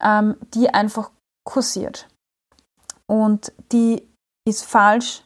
[0.00, 1.10] ähm, die einfach
[1.44, 2.06] kursiert.
[3.08, 4.08] Und die
[4.46, 5.24] ist falsch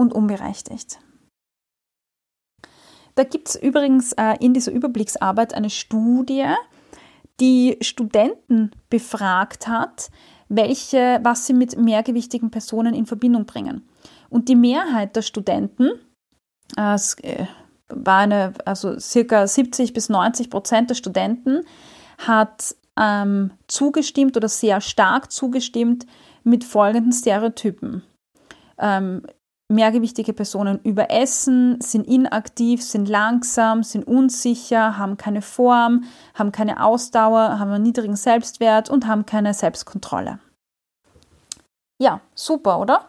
[0.00, 0.98] und unberechtigt.
[3.14, 6.46] Da gibt es übrigens äh, in dieser Überblicksarbeit eine Studie,
[7.38, 10.10] die Studenten befragt hat,
[10.48, 13.88] welche, was sie mit mehrgewichtigen Personen in Verbindung bringen.
[14.30, 15.90] Und die Mehrheit der Studenten,
[16.78, 17.46] äh, es äh,
[17.88, 21.64] war eine, also circa 70 bis 90 Prozent der Studenten,
[22.16, 26.06] hat ähm, zugestimmt oder sehr stark zugestimmt
[26.42, 28.02] mit folgenden Stereotypen.
[28.78, 29.22] Ähm,
[29.70, 36.04] mehrgewichtige Personen überessen, sind inaktiv, sind langsam, sind unsicher, haben keine Form,
[36.34, 40.40] haben keine Ausdauer, haben einen niedrigen Selbstwert und haben keine Selbstkontrolle.
[42.00, 43.06] Ja, super, oder?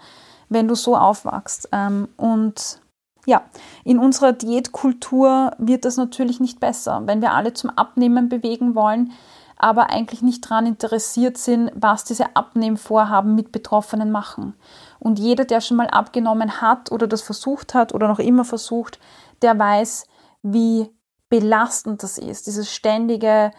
[0.49, 1.69] Wenn du so aufwachst.
[1.71, 2.81] Ähm, und
[3.25, 3.43] ja,
[3.83, 7.01] in unserer Diätkultur wird das natürlich nicht besser.
[7.05, 9.11] Wenn wir alle zum Abnehmen bewegen wollen,
[9.57, 14.55] aber eigentlich nicht daran interessiert sind, was diese Abnehmvorhaben mit Betroffenen machen.
[15.01, 18.99] Und jeder, der schon mal abgenommen hat oder das versucht hat oder noch immer versucht,
[19.41, 20.05] der weiß,
[20.43, 20.95] wie
[21.27, 22.45] belastend das ist.
[22.45, 23.51] Dieses ständige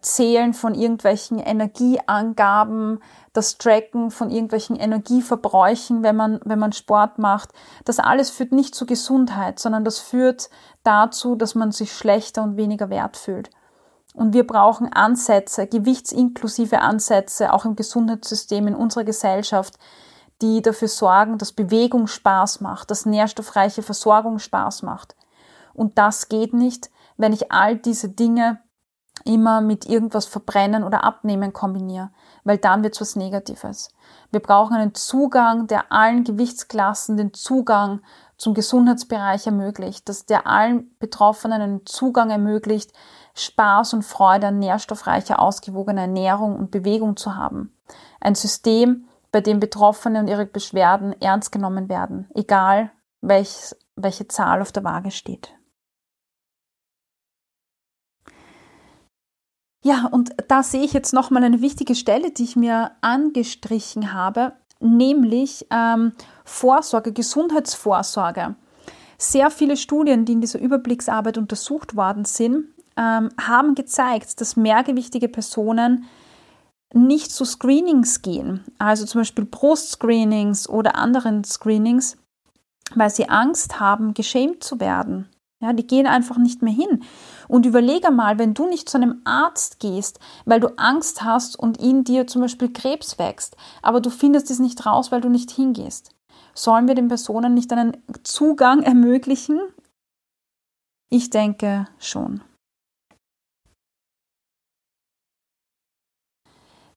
[0.00, 3.00] Zählen von irgendwelchen Energieangaben,
[3.32, 7.50] das Tracken von irgendwelchen Energieverbräuchen, wenn man, wenn man Sport macht.
[7.84, 10.50] Das alles führt nicht zur Gesundheit, sondern das führt
[10.84, 13.50] dazu, dass man sich schlechter und weniger wert fühlt.
[14.14, 19.74] Und wir brauchen Ansätze, gewichtsinklusive Ansätze, auch im Gesundheitssystem in unserer Gesellschaft,
[20.42, 25.16] die dafür sorgen, dass Bewegung Spaß macht, dass nährstoffreiche Versorgung Spaß macht.
[25.74, 28.60] Und das geht nicht, wenn ich all diese Dinge
[29.24, 32.10] immer mit irgendwas verbrennen oder abnehmen kombiniere,
[32.44, 33.88] weil dann wird es was Negatives.
[34.30, 38.02] Wir brauchen einen Zugang, der allen Gewichtsklassen den Zugang
[38.36, 42.92] zum Gesundheitsbereich ermöglicht, dass der allen Betroffenen einen Zugang ermöglicht,
[43.34, 47.74] Spaß und Freude an nährstoffreicher, ausgewogener Ernährung und Bewegung zu haben.
[48.20, 54.62] Ein System, bei dem Betroffene und ihre Beschwerden ernst genommen werden, egal welch, welche Zahl
[54.62, 55.52] auf der Waage steht.
[59.84, 64.54] Ja, und da sehe ich jetzt nochmal eine wichtige Stelle, die ich mir angestrichen habe,
[64.80, 66.12] nämlich ähm,
[66.46, 68.56] Vorsorge, Gesundheitsvorsorge.
[69.18, 75.28] Sehr viele Studien, die in dieser Überblicksarbeit untersucht worden sind, ähm, haben gezeigt, dass mehrgewichtige
[75.28, 76.06] Personen
[76.96, 82.16] nicht zu Screenings gehen, also zum Beispiel Brustscreenings oder anderen Screenings,
[82.94, 85.28] weil sie Angst haben, geschämt zu werden.
[85.60, 87.02] Ja, die gehen einfach nicht mehr hin.
[87.48, 91.78] Und überlege mal, wenn du nicht zu einem Arzt gehst, weil du Angst hast und
[91.78, 95.50] in dir zum Beispiel Krebs wächst, aber du findest es nicht raus, weil du nicht
[95.50, 96.14] hingehst.
[96.52, 99.60] Sollen wir den Personen nicht einen Zugang ermöglichen?
[101.08, 102.42] Ich denke schon.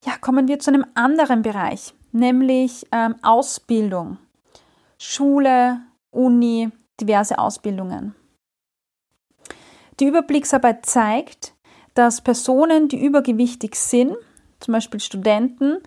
[0.06, 4.18] Ja, kommen wir zu einem anderen Bereich, nämlich ähm, Ausbildung.
[4.98, 5.82] Schule,
[6.12, 8.16] Uni, diverse Ausbildungen.
[10.00, 11.54] Die Überblicksarbeit zeigt,
[11.94, 14.16] dass Personen, die übergewichtig sind,
[14.60, 15.80] zum Beispiel Studenten,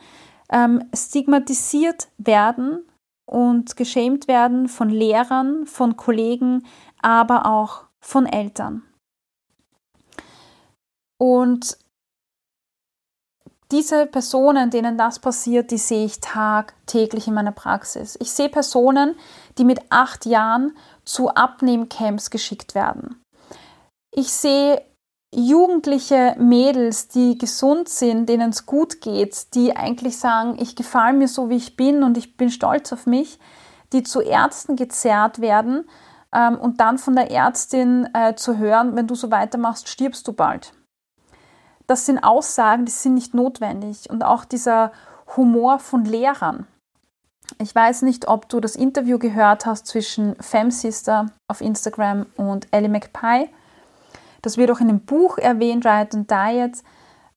[0.50, 2.84] ähm, stigmatisiert werden
[3.24, 6.66] und geschämt werden von Lehrern, von Kollegen,
[7.00, 8.82] aber auch von Eltern.
[11.18, 11.78] Und
[13.72, 18.16] diese Personen, denen das passiert, die sehe ich tagtäglich in meiner Praxis.
[18.20, 19.16] Ich sehe Personen,
[19.58, 23.22] die mit acht Jahren zu Abnehmcamps geschickt werden.
[24.14, 24.82] Ich sehe
[25.34, 31.28] jugendliche Mädels, die gesund sind, denen es gut geht, die eigentlich sagen, ich gefalle mir
[31.28, 33.38] so, wie ich bin und ich bin stolz auf mich,
[33.94, 35.88] die zu Ärzten gezerrt werden
[36.34, 40.34] ähm, und dann von der Ärztin äh, zu hören, wenn du so weitermachst, stirbst du
[40.34, 40.74] bald
[41.92, 44.08] das sind Aussagen, die sind nicht notwendig.
[44.08, 44.92] Und auch dieser
[45.36, 46.66] Humor von Lehrern.
[47.58, 52.88] Ich weiß nicht, ob du das Interview gehört hast zwischen Femsister auf Instagram und Ellie
[52.88, 53.50] McPie.
[54.40, 56.82] Das wird auch in dem Buch erwähnt, Riot and Diet.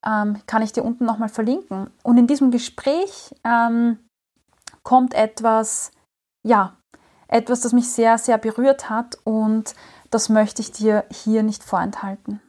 [0.05, 1.91] Ähm, kann ich dir unten nochmal verlinken.
[2.03, 3.99] Und in diesem Gespräch ähm,
[4.83, 5.91] kommt etwas,
[6.43, 6.77] ja,
[7.27, 9.75] etwas, das mich sehr, sehr berührt hat und
[10.11, 12.39] das möchte ich dir hier nicht vorenthalten.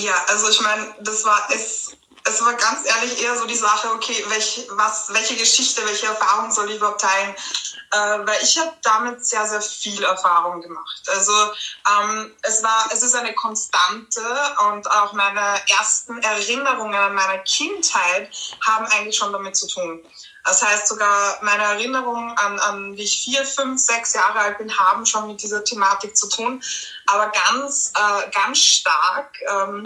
[0.00, 1.92] Ja, also ich meine, das war es.
[2.22, 6.52] Es war ganz ehrlich eher so die Sache, okay, welch, was, welche Geschichte, welche Erfahrung
[6.52, 7.34] soll ich überhaupt teilen?
[7.92, 11.02] Äh, weil ich habe damit sehr, sehr viel Erfahrung gemacht.
[11.08, 14.20] Also ähm, es war, es ist eine Konstante
[14.70, 18.30] und auch meine ersten Erinnerungen an meine Kindheit
[18.64, 20.04] haben eigentlich schon damit zu tun.
[20.44, 24.76] Das heißt, sogar meine Erinnerungen an, an wie ich vier, fünf, sechs Jahre alt bin,
[24.78, 26.62] haben schon mit dieser Thematik zu tun.
[27.06, 29.84] Aber ganz, äh, ganz stark ähm,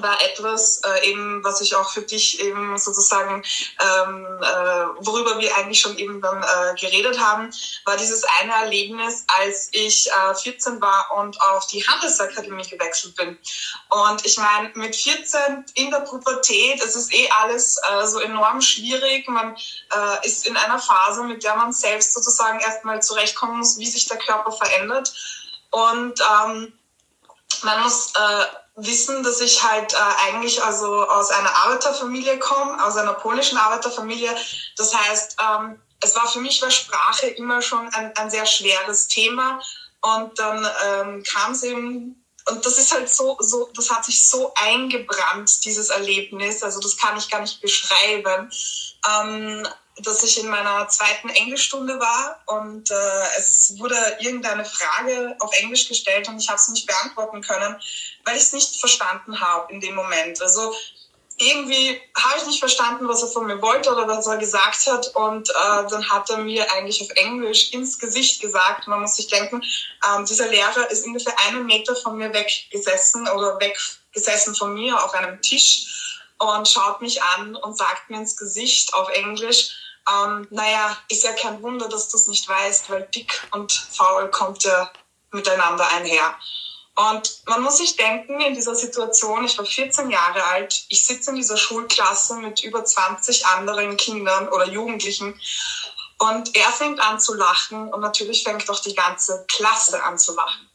[0.00, 3.42] war etwas äh, eben, was ich auch für dich eben sozusagen,
[3.80, 7.50] ähm, äh, worüber wir eigentlich schon eben dann äh, geredet haben,
[7.84, 13.38] war dieses eine Erlebnis, als ich äh, 14 war und auf die Handelsakademie gewechselt bin.
[13.90, 18.60] Und ich meine, mit 14 in der Pubertät, es ist eh alles äh, so enorm
[18.60, 19.28] schwierig.
[19.28, 23.86] Man äh, ist in einer Phase, mit der man selbst sozusagen erstmal zurechtkommen muss, wie
[23.86, 25.12] sich der Körper verändert.
[25.70, 26.72] Und ähm,
[27.62, 28.44] man muss äh,
[28.74, 29.96] wissen, dass ich halt äh,
[30.28, 34.34] eigentlich also aus einer Arbeiterfamilie komme, aus einer polnischen Arbeiterfamilie.
[34.76, 39.08] Das heißt, ähm, es war für mich war Sprache immer schon ein, ein sehr schweres
[39.08, 39.60] Thema.
[40.00, 44.26] Und dann ähm, kam es eben, und das ist halt so, so, das hat sich
[44.26, 46.62] so eingebrannt, dieses Erlebnis.
[46.62, 48.50] Also das kann ich gar nicht beschreiben.
[49.08, 49.68] Ähm,
[49.98, 55.86] dass ich in meiner zweiten Englischstunde war und äh, es wurde irgendeine Frage auf Englisch
[55.86, 57.76] gestellt und ich habe es nicht beantworten können,
[58.24, 60.40] weil ich es nicht verstanden habe in dem Moment.
[60.40, 60.74] Also
[61.38, 65.08] irgendwie habe ich nicht verstanden, was er von mir wollte oder was er gesagt hat.
[65.14, 68.86] Und äh, dann hat er mir eigentlich auf Englisch ins Gesicht gesagt.
[68.86, 69.62] Man muss sich denken,
[70.06, 75.12] ähm, dieser Lehrer ist ungefähr einen Meter von mir weggesessen oder weggesessen von mir auf
[75.14, 75.86] einem Tisch
[76.38, 81.32] und schaut mich an und sagt mir ins Gesicht auf Englisch, ähm, naja, ist ja
[81.32, 84.90] kein Wunder, dass du es nicht weißt, weil dick und faul kommt ja
[85.30, 86.34] miteinander einher.
[86.94, 91.30] Und man muss sich denken, in dieser Situation, ich war 14 Jahre alt, ich sitze
[91.30, 95.40] in dieser Schulklasse mit über 20 anderen Kindern oder Jugendlichen
[96.18, 100.34] und er fängt an zu lachen und natürlich fängt auch die ganze Klasse an zu
[100.34, 100.68] lachen.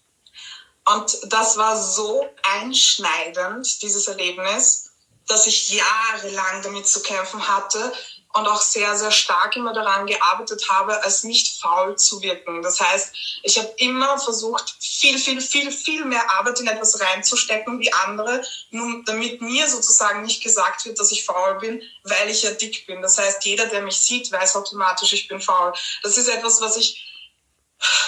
[0.94, 4.92] Und das war so einschneidend, dieses Erlebnis,
[5.28, 7.94] dass ich jahrelang damit zu kämpfen hatte,
[8.38, 12.62] und auch sehr, sehr stark immer daran gearbeitet habe, als nicht faul zu wirken.
[12.62, 17.80] Das heißt, ich habe immer versucht, viel, viel, viel, viel mehr Arbeit in etwas reinzustecken
[17.80, 22.44] wie andere, nun, damit mir sozusagen nicht gesagt wird, dass ich faul bin, weil ich
[22.44, 23.02] ja dick bin.
[23.02, 25.74] Das heißt, jeder, der mich sieht, weiß automatisch, ich bin faul.
[26.04, 27.04] Das ist etwas, was ich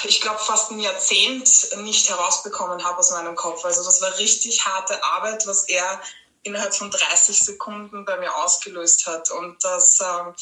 [0.03, 1.47] ich glaube, fast ein Jahrzehnt
[1.83, 3.63] nicht herausbekommen habe aus meinem Kopf.
[3.65, 6.01] Also das war richtig harte Arbeit, was er
[6.43, 9.31] innerhalb von 30 Sekunden bei mir ausgelöst hat.
[9.31, 10.33] Und das, ähm,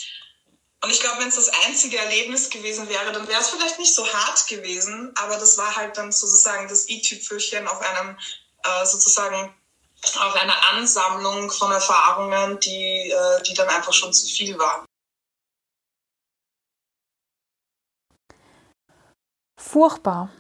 [0.84, 3.94] und ich glaube, wenn es das einzige Erlebnis gewesen wäre, dann wäre es vielleicht nicht
[3.94, 8.18] so hart gewesen, aber das war halt dann sozusagen das i-Tüpfelchen auf einem,
[8.64, 9.54] äh, sozusagen,
[10.20, 14.86] auf einer Ansammlung von Erfahrungen, die, äh, die dann einfach schon zu viel waren.
[19.60, 20.32] Furchtbar.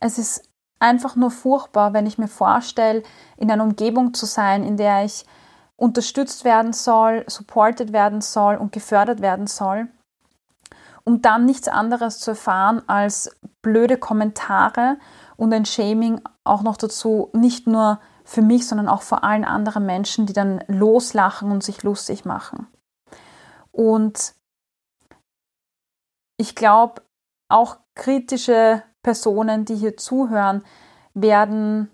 [0.00, 0.42] Es ist
[0.78, 3.02] einfach nur furchtbar, wenn ich mir vorstelle,
[3.36, 5.24] in einer Umgebung zu sein, in der ich
[5.76, 9.88] unterstützt werden soll, supported werden soll und gefördert werden soll,
[11.04, 14.98] um dann nichts anderes zu erfahren als blöde Kommentare
[15.36, 19.84] und ein Shaming auch noch dazu, nicht nur für mich, sondern auch vor allen anderen
[19.84, 22.66] Menschen, die dann loslachen und sich lustig machen.
[23.70, 24.34] Und
[26.38, 27.02] ich glaube,
[27.50, 30.64] auch kritische Personen, die hier zuhören,
[31.14, 31.88] werden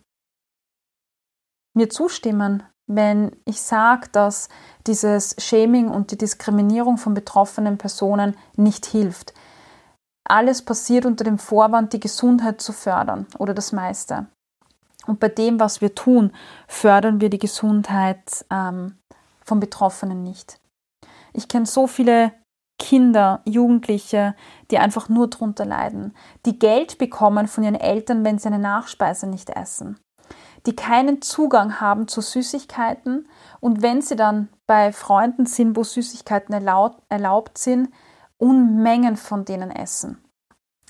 [1.74, 4.48] mir zustimmen, wenn ich sage, dass
[4.86, 9.34] dieses Shaming und die Diskriminierung von betroffenen Personen nicht hilft.
[10.24, 14.26] Alles passiert unter dem Vorwand, die Gesundheit zu fördern oder das meiste.
[15.06, 16.32] Und bei dem, was wir tun,
[16.68, 18.98] fördern wir die Gesundheit ähm,
[19.42, 20.60] von Betroffenen nicht.
[21.32, 22.32] Ich kenne so viele
[22.80, 24.34] Kinder, Jugendliche,
[24.70, 26.16] die einfach nur drunter leiden,
[26.46, 30.00] die Geld bekommen von ihren Eltern, wenn sie eine Nachspeise nicht essen,
[30.66, 33.28] die keinen Zugang haben zu Süßigkeiten
[33.60, 37.90] und wenn sie dann bei Freunden sind, wo Süßigkeiten erlaubt, erlaubt sind,
[38.38, 40.24] Unmengen von denen essen.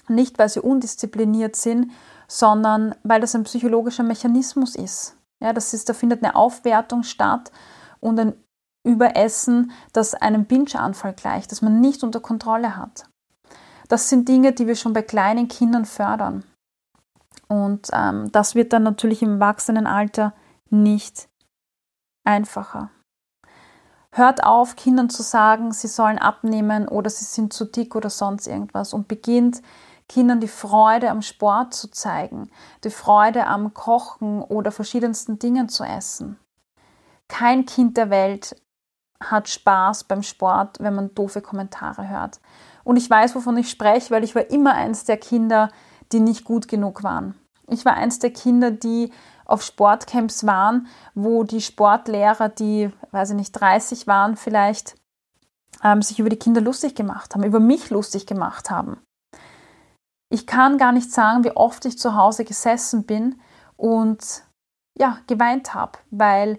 [0.06, 1.90] Nicht, weil sie undiszipliniert sind,
[2.28, 5.16] sondern weil das ein psychologischer Mechanismus ist.
[5.42, 7.50] Ja, das ist, da findet eine Aufwertung statt
[7.98, 8.34] und ein
[8.82, 13.04] Überessen, das einem Binge-Anfall gleicht, das man nicht unter Kontrolle hat.
[13.88, 16.44] Das sind Dinge, die wir schon bei kleinen Kindern fördern.
[17.48, 20.34] Und ähm, das wird dann natürlich im Erwachsenenalter
[20.70, 21.28] nicht
[22.24, 22.90] einfacher.
[24.12, 28.46] Hört auf, Kindern zu sagen, sie sollen abnehmen oder sie sind zu dick oder sonst
[28.46, 29.62] irgendwas und beginnt
[30.08, 32.50] Kindern die Freude am Sport zu zeigen,
[32.82, 36.38] die Freude am Kochen oder verschiedensten Dingen zu essen.
[37.28, 38.56] Kein Kind der Welt
[39.22, 42.40] hat Spaß beim Sport, wenn man doofe Kommentare hört.
[42.84, 45.70] Und ich weiß, wovon ich spreche, weil ich war immer eins der Kinder,
[46.12, 47.34] die nicht gut genug waren.
[47.68, 49.12] Ich war eins der Kinder, die
[49.44, 54.96] auf Sportcamps waren, wo die Sportlehrer, die, weiß ich nicht, 30 waren vielleicht,
[55.82, 59.00] ähm, sich über die Kinder lustig gemacht haben, über mich lustig gemacht haben.
[60.32, 63.40] Ich kann gar nicht sagen, wie oft ich zu Hause gesessen bin
[63.76, 64.44] und
[64.96, 66.58] ja, geweint habe, weil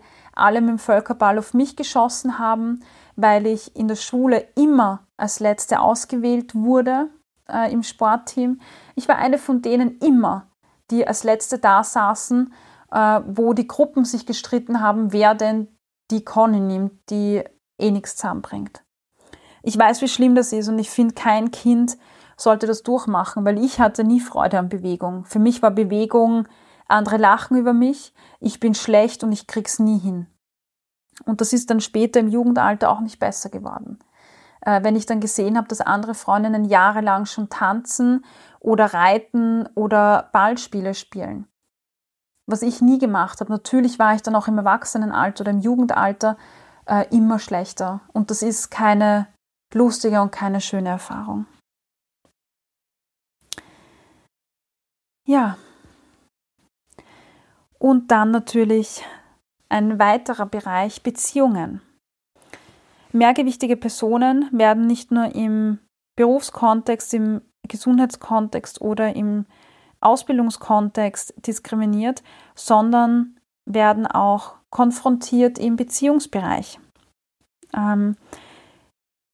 [0.50, 2.84] mit dem Völkerball auf mich geschossen haben,
[3.16, 7.10] weil ich in der Schule immer als Letzte ausgewählt wurde
[7.48, 8.60] äh, im Sportteam.
[8.96, 10.48] Ich war eine von denen immer,
[10.90, 12.54] die als Letzte da saßen,
[12.92, 15.68] äh, wo die Gruppen sich gestritten haben, wer denn
[16.10, 17.44] die Conny nimmt, die
[17.80, 18.84] eh nichts zusammenbringt.
[19.64, 21.98] Ich weiß, wie schlimm das ist und ich finde, kein Kind
[22.36, 25.26] sollte das durchmachen, weil ich hatte nie Freude an Bewegung.
[25.26, 26.48] Für mich war Bewegung,
[26.92, 30.28] andere lachen über mich, ich bin schlecht und ich krieg's nie hin.
[31.26, 34.00] Und das ist dann später im Jugendalter auch nicht besser geworden.
[34.62, 38.24] Äh, wenn ich dann gesehen habe, dass andere Freundinnen jahrelang schon tanzen
[38.60, 41.48] oder reiten oder Ballspiele spielen.
[42.48, 43.52] Was ich nie gemacht habe.
[43.52, 46.38] Natürlich war ich dann auch im Erwachsenenalter oder im Jugendalter
[46.86, 48.02] äh, immer schlechter.
[48.14, 49.28] Und das ist keine
[49.74, 51.46] lustige und keine schöne Erfahrung.
[55.26, 55.58] Ja.
[57.82, 59.04] Und dann natürlich
[59.68, 61.82] ein weiterer Bereich Beziehungen.
[63.12, 65.80] Mehrgewichtige Personen werden nicht nur im
[66.16, 69.48] Berufskontext, im Gesundheitskontext oder im
[70.00, 72.22] Ausbildungskontext diskriminiert,
[72.54, 76.80] sondern werden auch konfrontiert im Beziehungsbereich.
[77.76, 78.16] Ähm,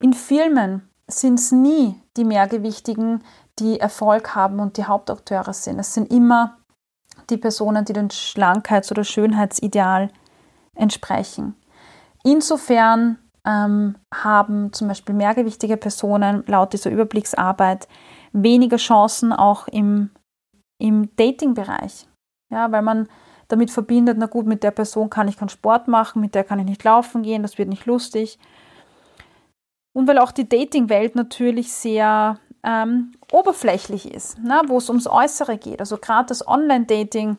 [0.01, 3.25] in Filmen sind es nie die Mehrgewichtigen,
[3.59, 5.79] die Erfolg haben und die Hauptakteure sind.
[5.79, 6.56] Es sind immer
[7.29, 10.09] die Personen, die dem Schlankheits- oder Schönheitsideal
[10.75, 11.55] entsprechen.
[12.23, 17.87] Insofern ähm, haben zum Beispiel mehrgewichtige Personen laut dieser Überblicksarbeit
[18.33, 20.09] weniger Chancen auch im,
[20.79, 22.07] im Dating-Bereich.
[22.51, 23.07] Ja, weil man
[23.47, 26.59] damit verbindet, na gut, mit der Person kann ich keinen Sport machen, mit der kann
[26.59, 28.37] ich nicht laufen gehen, das wird nicht lustig.
[29.93, 35.57] Und weil auch die Dating-Welt natürlich sehr ähm, oberflächlich ist, ne, wo es ums Äußere
[35.57, 35.79] geht.
[35.79, 37.37] Also gerade das Online-Dating,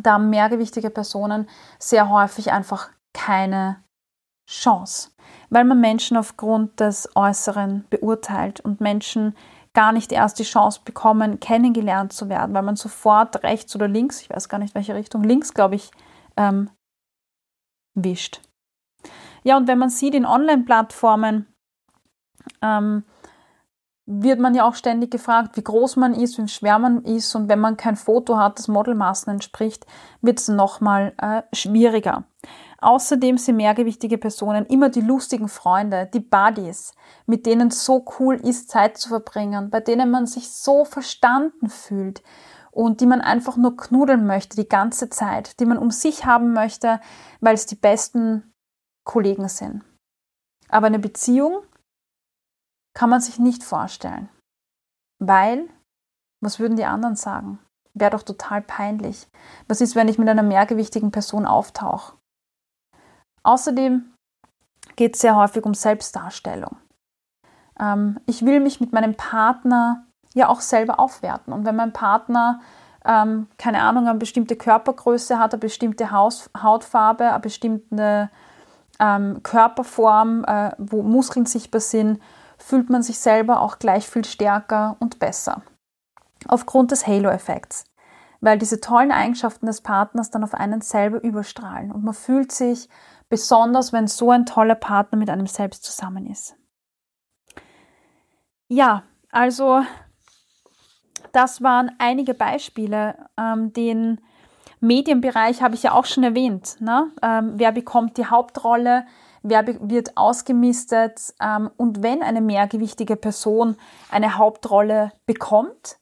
[0.00, 1.48] da haben mehrgewichtige Personen
[1.78, 3.82] sehr häufig einfach keine
[4.48, 5.10] Chance,
[5.50, 9.34] weil man Menschen aufgrund des Äußeren beurteilt und Menschen
[9.74, 14.22] gar nicht erst die Chance bekommen, kennengelernt zu werden, weil man sofort rechts oder links,
[14.22, 15.90] ich weiß gar nicht welche Richtung, links glaube ich,
[16.36, 16.70] ähm,
[17.94, 18.40] wischt.
[19.42, 21.46] Ja, und wenn man sieht in Online-Plattformen,
[22.62, 23.04] ähm,
[24.06, 27.34] wird man ja auch ständig gefragt, wie groß man ist, wie schwer man ist.
[27.34, 29.84] Und wenn man kein Foto hat, das Modelmaßen entspricht,
[30.22, 32.24] wird es nochmal äh, schwieriger.
[32.80, 36.92] Außerdem sind mehrgewichtige Personen immer die lustigen Freunde, die Buddies,
[37.26, 42.22] mit denen so cool ist, Zeit zu verbringen, bei denen man sich so verstanden fühlt
[42.70, 46.52] und die man einfach nur knudeln möchte die ganze Zeit, die man um sich haben
[46.52, 47.00] möchte,
[47.40, 48.52] weil es die besten
[49.04, 49.82] Kollegen sind.
[50.68, 51.62] Aber eine Beziehung
[52.96, 54.30] kann man sich nicht vorstellen.
[55.22, 55.68] Weil,
[56.42, 57.58] was würden die anderen sagen?
[57.92, 59.28] Wäre doch total peinlich.
[59.68, 62.14] Was ist, wenn ich mit einer mehrgewichtigen Person auftauche?
[63.42, 64.14] Außerdem
[64.96, 66.76] geht es sehr häufig um Selbstdarstellung.
[67.78, 71.52] Ähm, ich will mich mit meinem Partner ja auch selber aufwerten.
[71.52, 72.60] Und wenn mein Partner,
[73.04, 78.30] ähm, keine Ahnung, eine bestimmte Körpergröße hat, eine bestimmte Haus Hautfarbe, eine bestimmte
[78.98, 82.22] ähm, Körperform, äh, wo Muskeln sichtbar sind,
[82.58, 85.62] fühlt man sich selber auch gleich viel stärker und besser.
[86.48, 87.84] Aufgrund des Halo-Effekts.
[88.40, 92.88] Weil diese tollen Eigenschaften des Partners dann auf einen selber überstrahlen und man fühlt sich
[93.28, 96.54] besonders, wenn so ein toller Partner mit einem selbst zusammen ist.
[98.68, 99.82] Ja, also
[101.32, 103.28] das waren einige Beispiele.
[103.38, 104.20] Ähm, den
[104.80, 106.80] Medienbereich habe ich ja auch schon erwähnt.
[106.80, 107.10] Ne?
[107.22, 109.06] Ähm, wer bekommt die Hauptrolle?
[109.48, 113.76] Wer wird ausgemistet ähm, und wenn eine mehrgewichtige Person
[114.10, 115.98] eine Hauptrolle bekommt,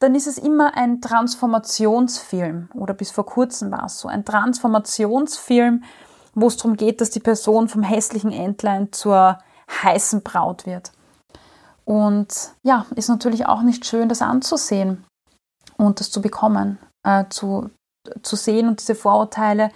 [0.00, 5.82] dann ist es immer ein Transformationsfilm oder bis vor kurzem war es so, ein Transformationsfilm,
[6.34, 9.38] wo es darum geht, dass die Person vom hässlichen Entlein zur
[9.82, 10.92] heißen Braut wird.
[11.84, 15.04] Und ja, ist natürlich auch nicht schön, das anzusehen
[15.76, 17.70] und das zu bekommen, äh, zu,
[18.22, 19.70] zu sehen und diese Vorurteile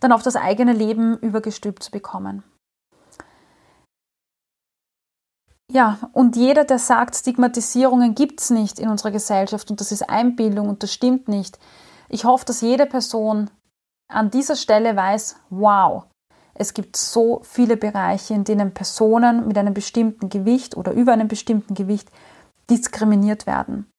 [0.00, 2.44] dann auf das eigene Leben übergestülpt zu bekommen.
[5.72, 10.08] Ja, und jeder, der sagt, Stigmatisierungen gibt es nicht in unserer Gesellschaft und das ist
[10.08, 11.58] Einbildung und das stimmt nicht.
[12.08, 13.50] Ich hoffe, dass jede Person
[14.08, 16.04] an dieser Stelle weiß, wow,
[16.54, 21.28] es gibt so viele Bereiche, in denen Personen mit einem bestimmten Gewicht oder über einem
[21.28, 22.10] bestimmten Gewicht
[22.70, 23.90] diskriminiert werden.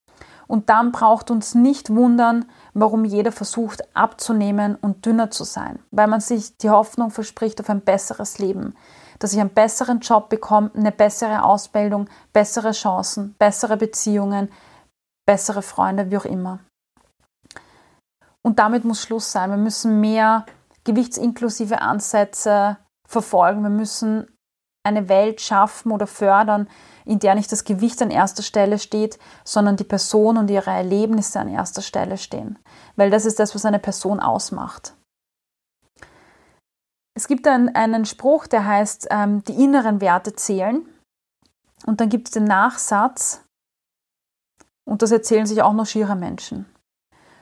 [0.47, 6.07] Und dann braucht uns nicht wundern, warum jeder versucht abzunehmen und dünner zu sein, weil
[6.07, 8.73] man sich die Hoffnung verspricht auf ein besseres Leben
[9.19, 14.51] dass ich einen besseren Job bekomme, eine bessere Ausbildung, bessere Chancen, bessere Beziehungen,
[15.25, 16.59] bessere Freunde, wie auch immer.
[18.41, 19.49] Und damit muss Schluss sein.
[19.49, 20.45] Wir müssen mehr
[20.85, 23.63] gewichtsinklusive Ansätze verfolgen.
[23.63, 24.27] Wir müssen
[24.83, 26.69] eine Welt schaffen oder fördern,
[27.03, 31.39] in der nicht das Gewicht an erster Stelle steht, sondern die Person und ihre Erlebnisse
[31.39, 32.57] an erster Stelle stehen.
[32.95, 34.93] Weil das ist das, was eine Person ausmacht.
[37.17, 40.87] Es gibt einen, einen Spruch, der heißt, ähm, die inneren Werte zählen.
[41.87, 43.43] Und dann gibt es den Nachsatz,
[44.85, 46.67] und das erzählen sich auch noch schiere Menschen.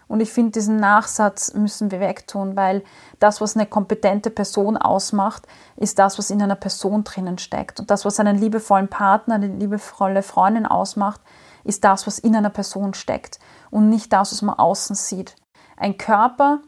[0.07, 2.86] Und ich finde, diesen Nachsatz müssen wir wegtun, weil
[3.19, 5.45] das, was eine kompetente Person ausmacht,
[5.76, 7.82] ist das, was in einer Person drinnen steckt.
[7.82, 11.19] Und das, was einen liebevollen Partner, eine liebevolle Freundin ausmacht,
[11.65, 13.39] ist das, was in einer Person steckt
[13.71, 15.36] und nicht das, was man außen sieht.
[15.76, 16.61] Ein Körper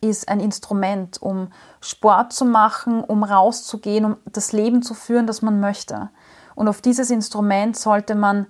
[0.00, 5.42] ist ein Instrument, um Sport zu machen, um rauszugehen, um das Leben zu führen, das
[5.42, 6.10] man möchte.
[6.54, 8.46] Und auf dieses Instrument sollte man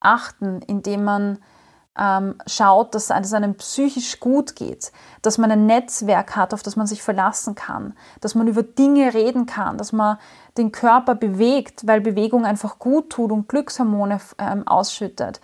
[0.00, 1.38] achten, indem man
[1.98, 6.76] ähm, schaut, dass es einem psychisch gut geht, dass man ein Netzwerk hat, auf das
[6.76, 10.18] man sich verlassen kann, dass man über Dinge reden kann, dass man
[10.56, 15.40] den Körper bewegt, weil Bewegung einfach gut tut und Glückshormone ähm, ausschüttet,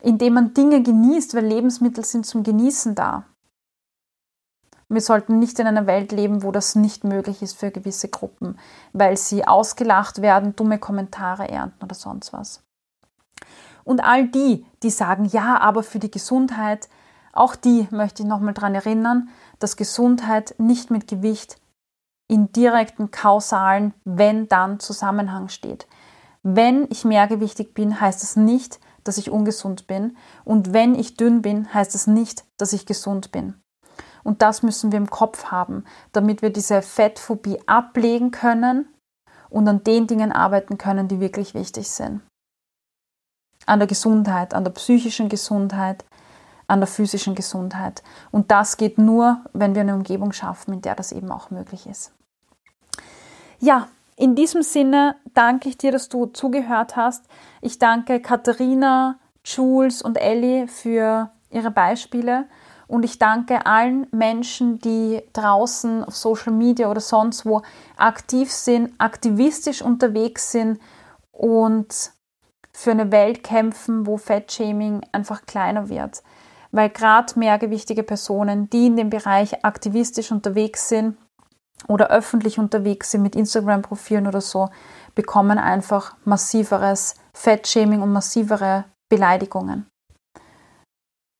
[0.00, 3.24] indem man Dinge genießt, weil Lebensmittel sind zum Genießen da.
[4.88, 8.58] Wir sollten nicht in einer Welt leben, wo das nicht möglich ist für gewisse Gruppen,
[8.92, 12.62] weil sie ausgelacht werden, dumme Kommentare ernten oder sonst was.
[13.84, 16.88] Und all die, die sagen, ja, aber für die Gesundheit,
[17.32, 19.28] auch die möchte ich nochmal daran erinnern,
[19.58, 21.60] dass Gesundheit nicht mit Gewicht
[22.26, 25.86] in direkten kausalen Wenn-Dann Zusammenhang steht.
[26.42, 30.16] Wenn ich mehrgewichtig bin, heißt es das nicht, dass ich ungesund bin.
[30.44, 33.54] Und wenn ich dünn bin, heißt es das nicht, dass ich gesund bin.
[34.28, 38.86] Und das müssen wir im Kopf haben, damit wir diese Fettphobie ablegen können
[39.48, 42.20] und an den Dingen arbeiten können, die wirklich wichtig sind
[43.64, 46.04] an der Gesundheit, an der psychischen Gesundheit,
[46.66, 48.02] an der physischen Gesundheit.
[48.30, 51.86] Und das geht nur, wenn wir eine Umgebung schaffen, in der das eben auch möglich
[51.86, 52.12] ist.
[53.60, 57.24] Ja, in diesem Sinne danke ich dir, dass du zugehört hast.
[57.60, 62.46] Ich danke Katharina, Jules und Ellie für ihre Beispiele.
[62.88, 67.60] Und ich danke allen Menschen, die draußen auf Social Media oder sonst wo
[67.96, 70.80] aktiv sind, aktivistisch unterwegs sind
[71.30, 72.12] und
[72.72, 76.22] für eine Welt kämpfen, wo Fettshaming einfach kleiner wird.
[76.72, 81.18] Weil gerade mehrgewichtige Personen, die in dem Bereich aktivistisch unterwegs sind
[81.88, 84.70] oder öffentlich unterwegs sind mit Instagram-Profilen oder so,
[85.14, 89.86] bekommen einfach massiveres Fettshaming und massivere Beleidigungen.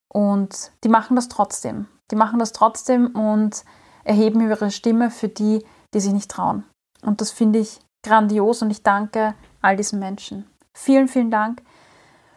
[0.09, 1.87] Und die machen das trotzdem.
[2.11, 3.65] Die machen das trotzdem und
[4.05, 6.65] erheben ihre Stimme für die, die sich nicht trauen.
[7.03, 10.49] Und das finde ich grandios und ich danke all diesen Menschen.
[10.73, 11.63] Vielen, vielen Dank.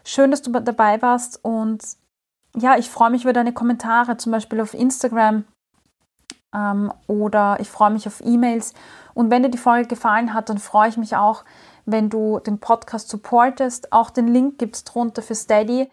[0.04, 1.84] Schön, dass du dabei warst und
[2.58, 5.46] ja, ich freue mich über deine Kommentare, zum Beispiel auf Instagram
[6.54, 8.74] ähm, oder ich freue mich auf E-Mails.
[9.14, 11.44] Und wenn dir die Folge gefallen hat, dann freue ich mich auch,
[11.86, 13.94] wenn du den Podcast supportest.
[13.94, 15.90] Auch den Link gibt es drunter für Steady.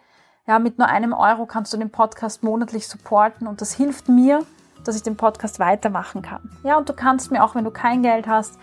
[0.49, 4.43] Ja, mit nur einem Euro kannst du den Podcast monatlich supporten und das hilft mir,
[4.83, 6.41] dass ich den Podcast weitermachen kann.
[6.63, 8.57] Ja, und du kannst mir auch, wenn du kein Geld hast,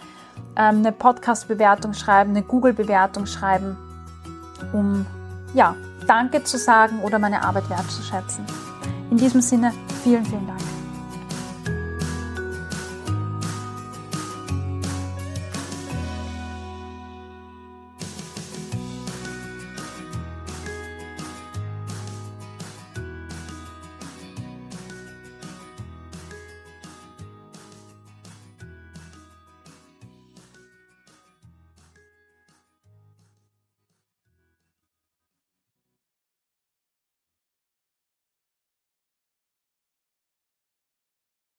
[0.56, 3.76] ähm, eine Podcast-Bewertung schreiben, eine Google-Bewertung schreiben,
[4.72, 5.06] um
[5.54, 5.76] ja,
[6.08, 8.44] Danke zu sagen oder meine Arbeit wertzuschätzen.
[9.12, 9.72] In diesem Sinne,
[10.02, 10.75] vielen, vielen Dank.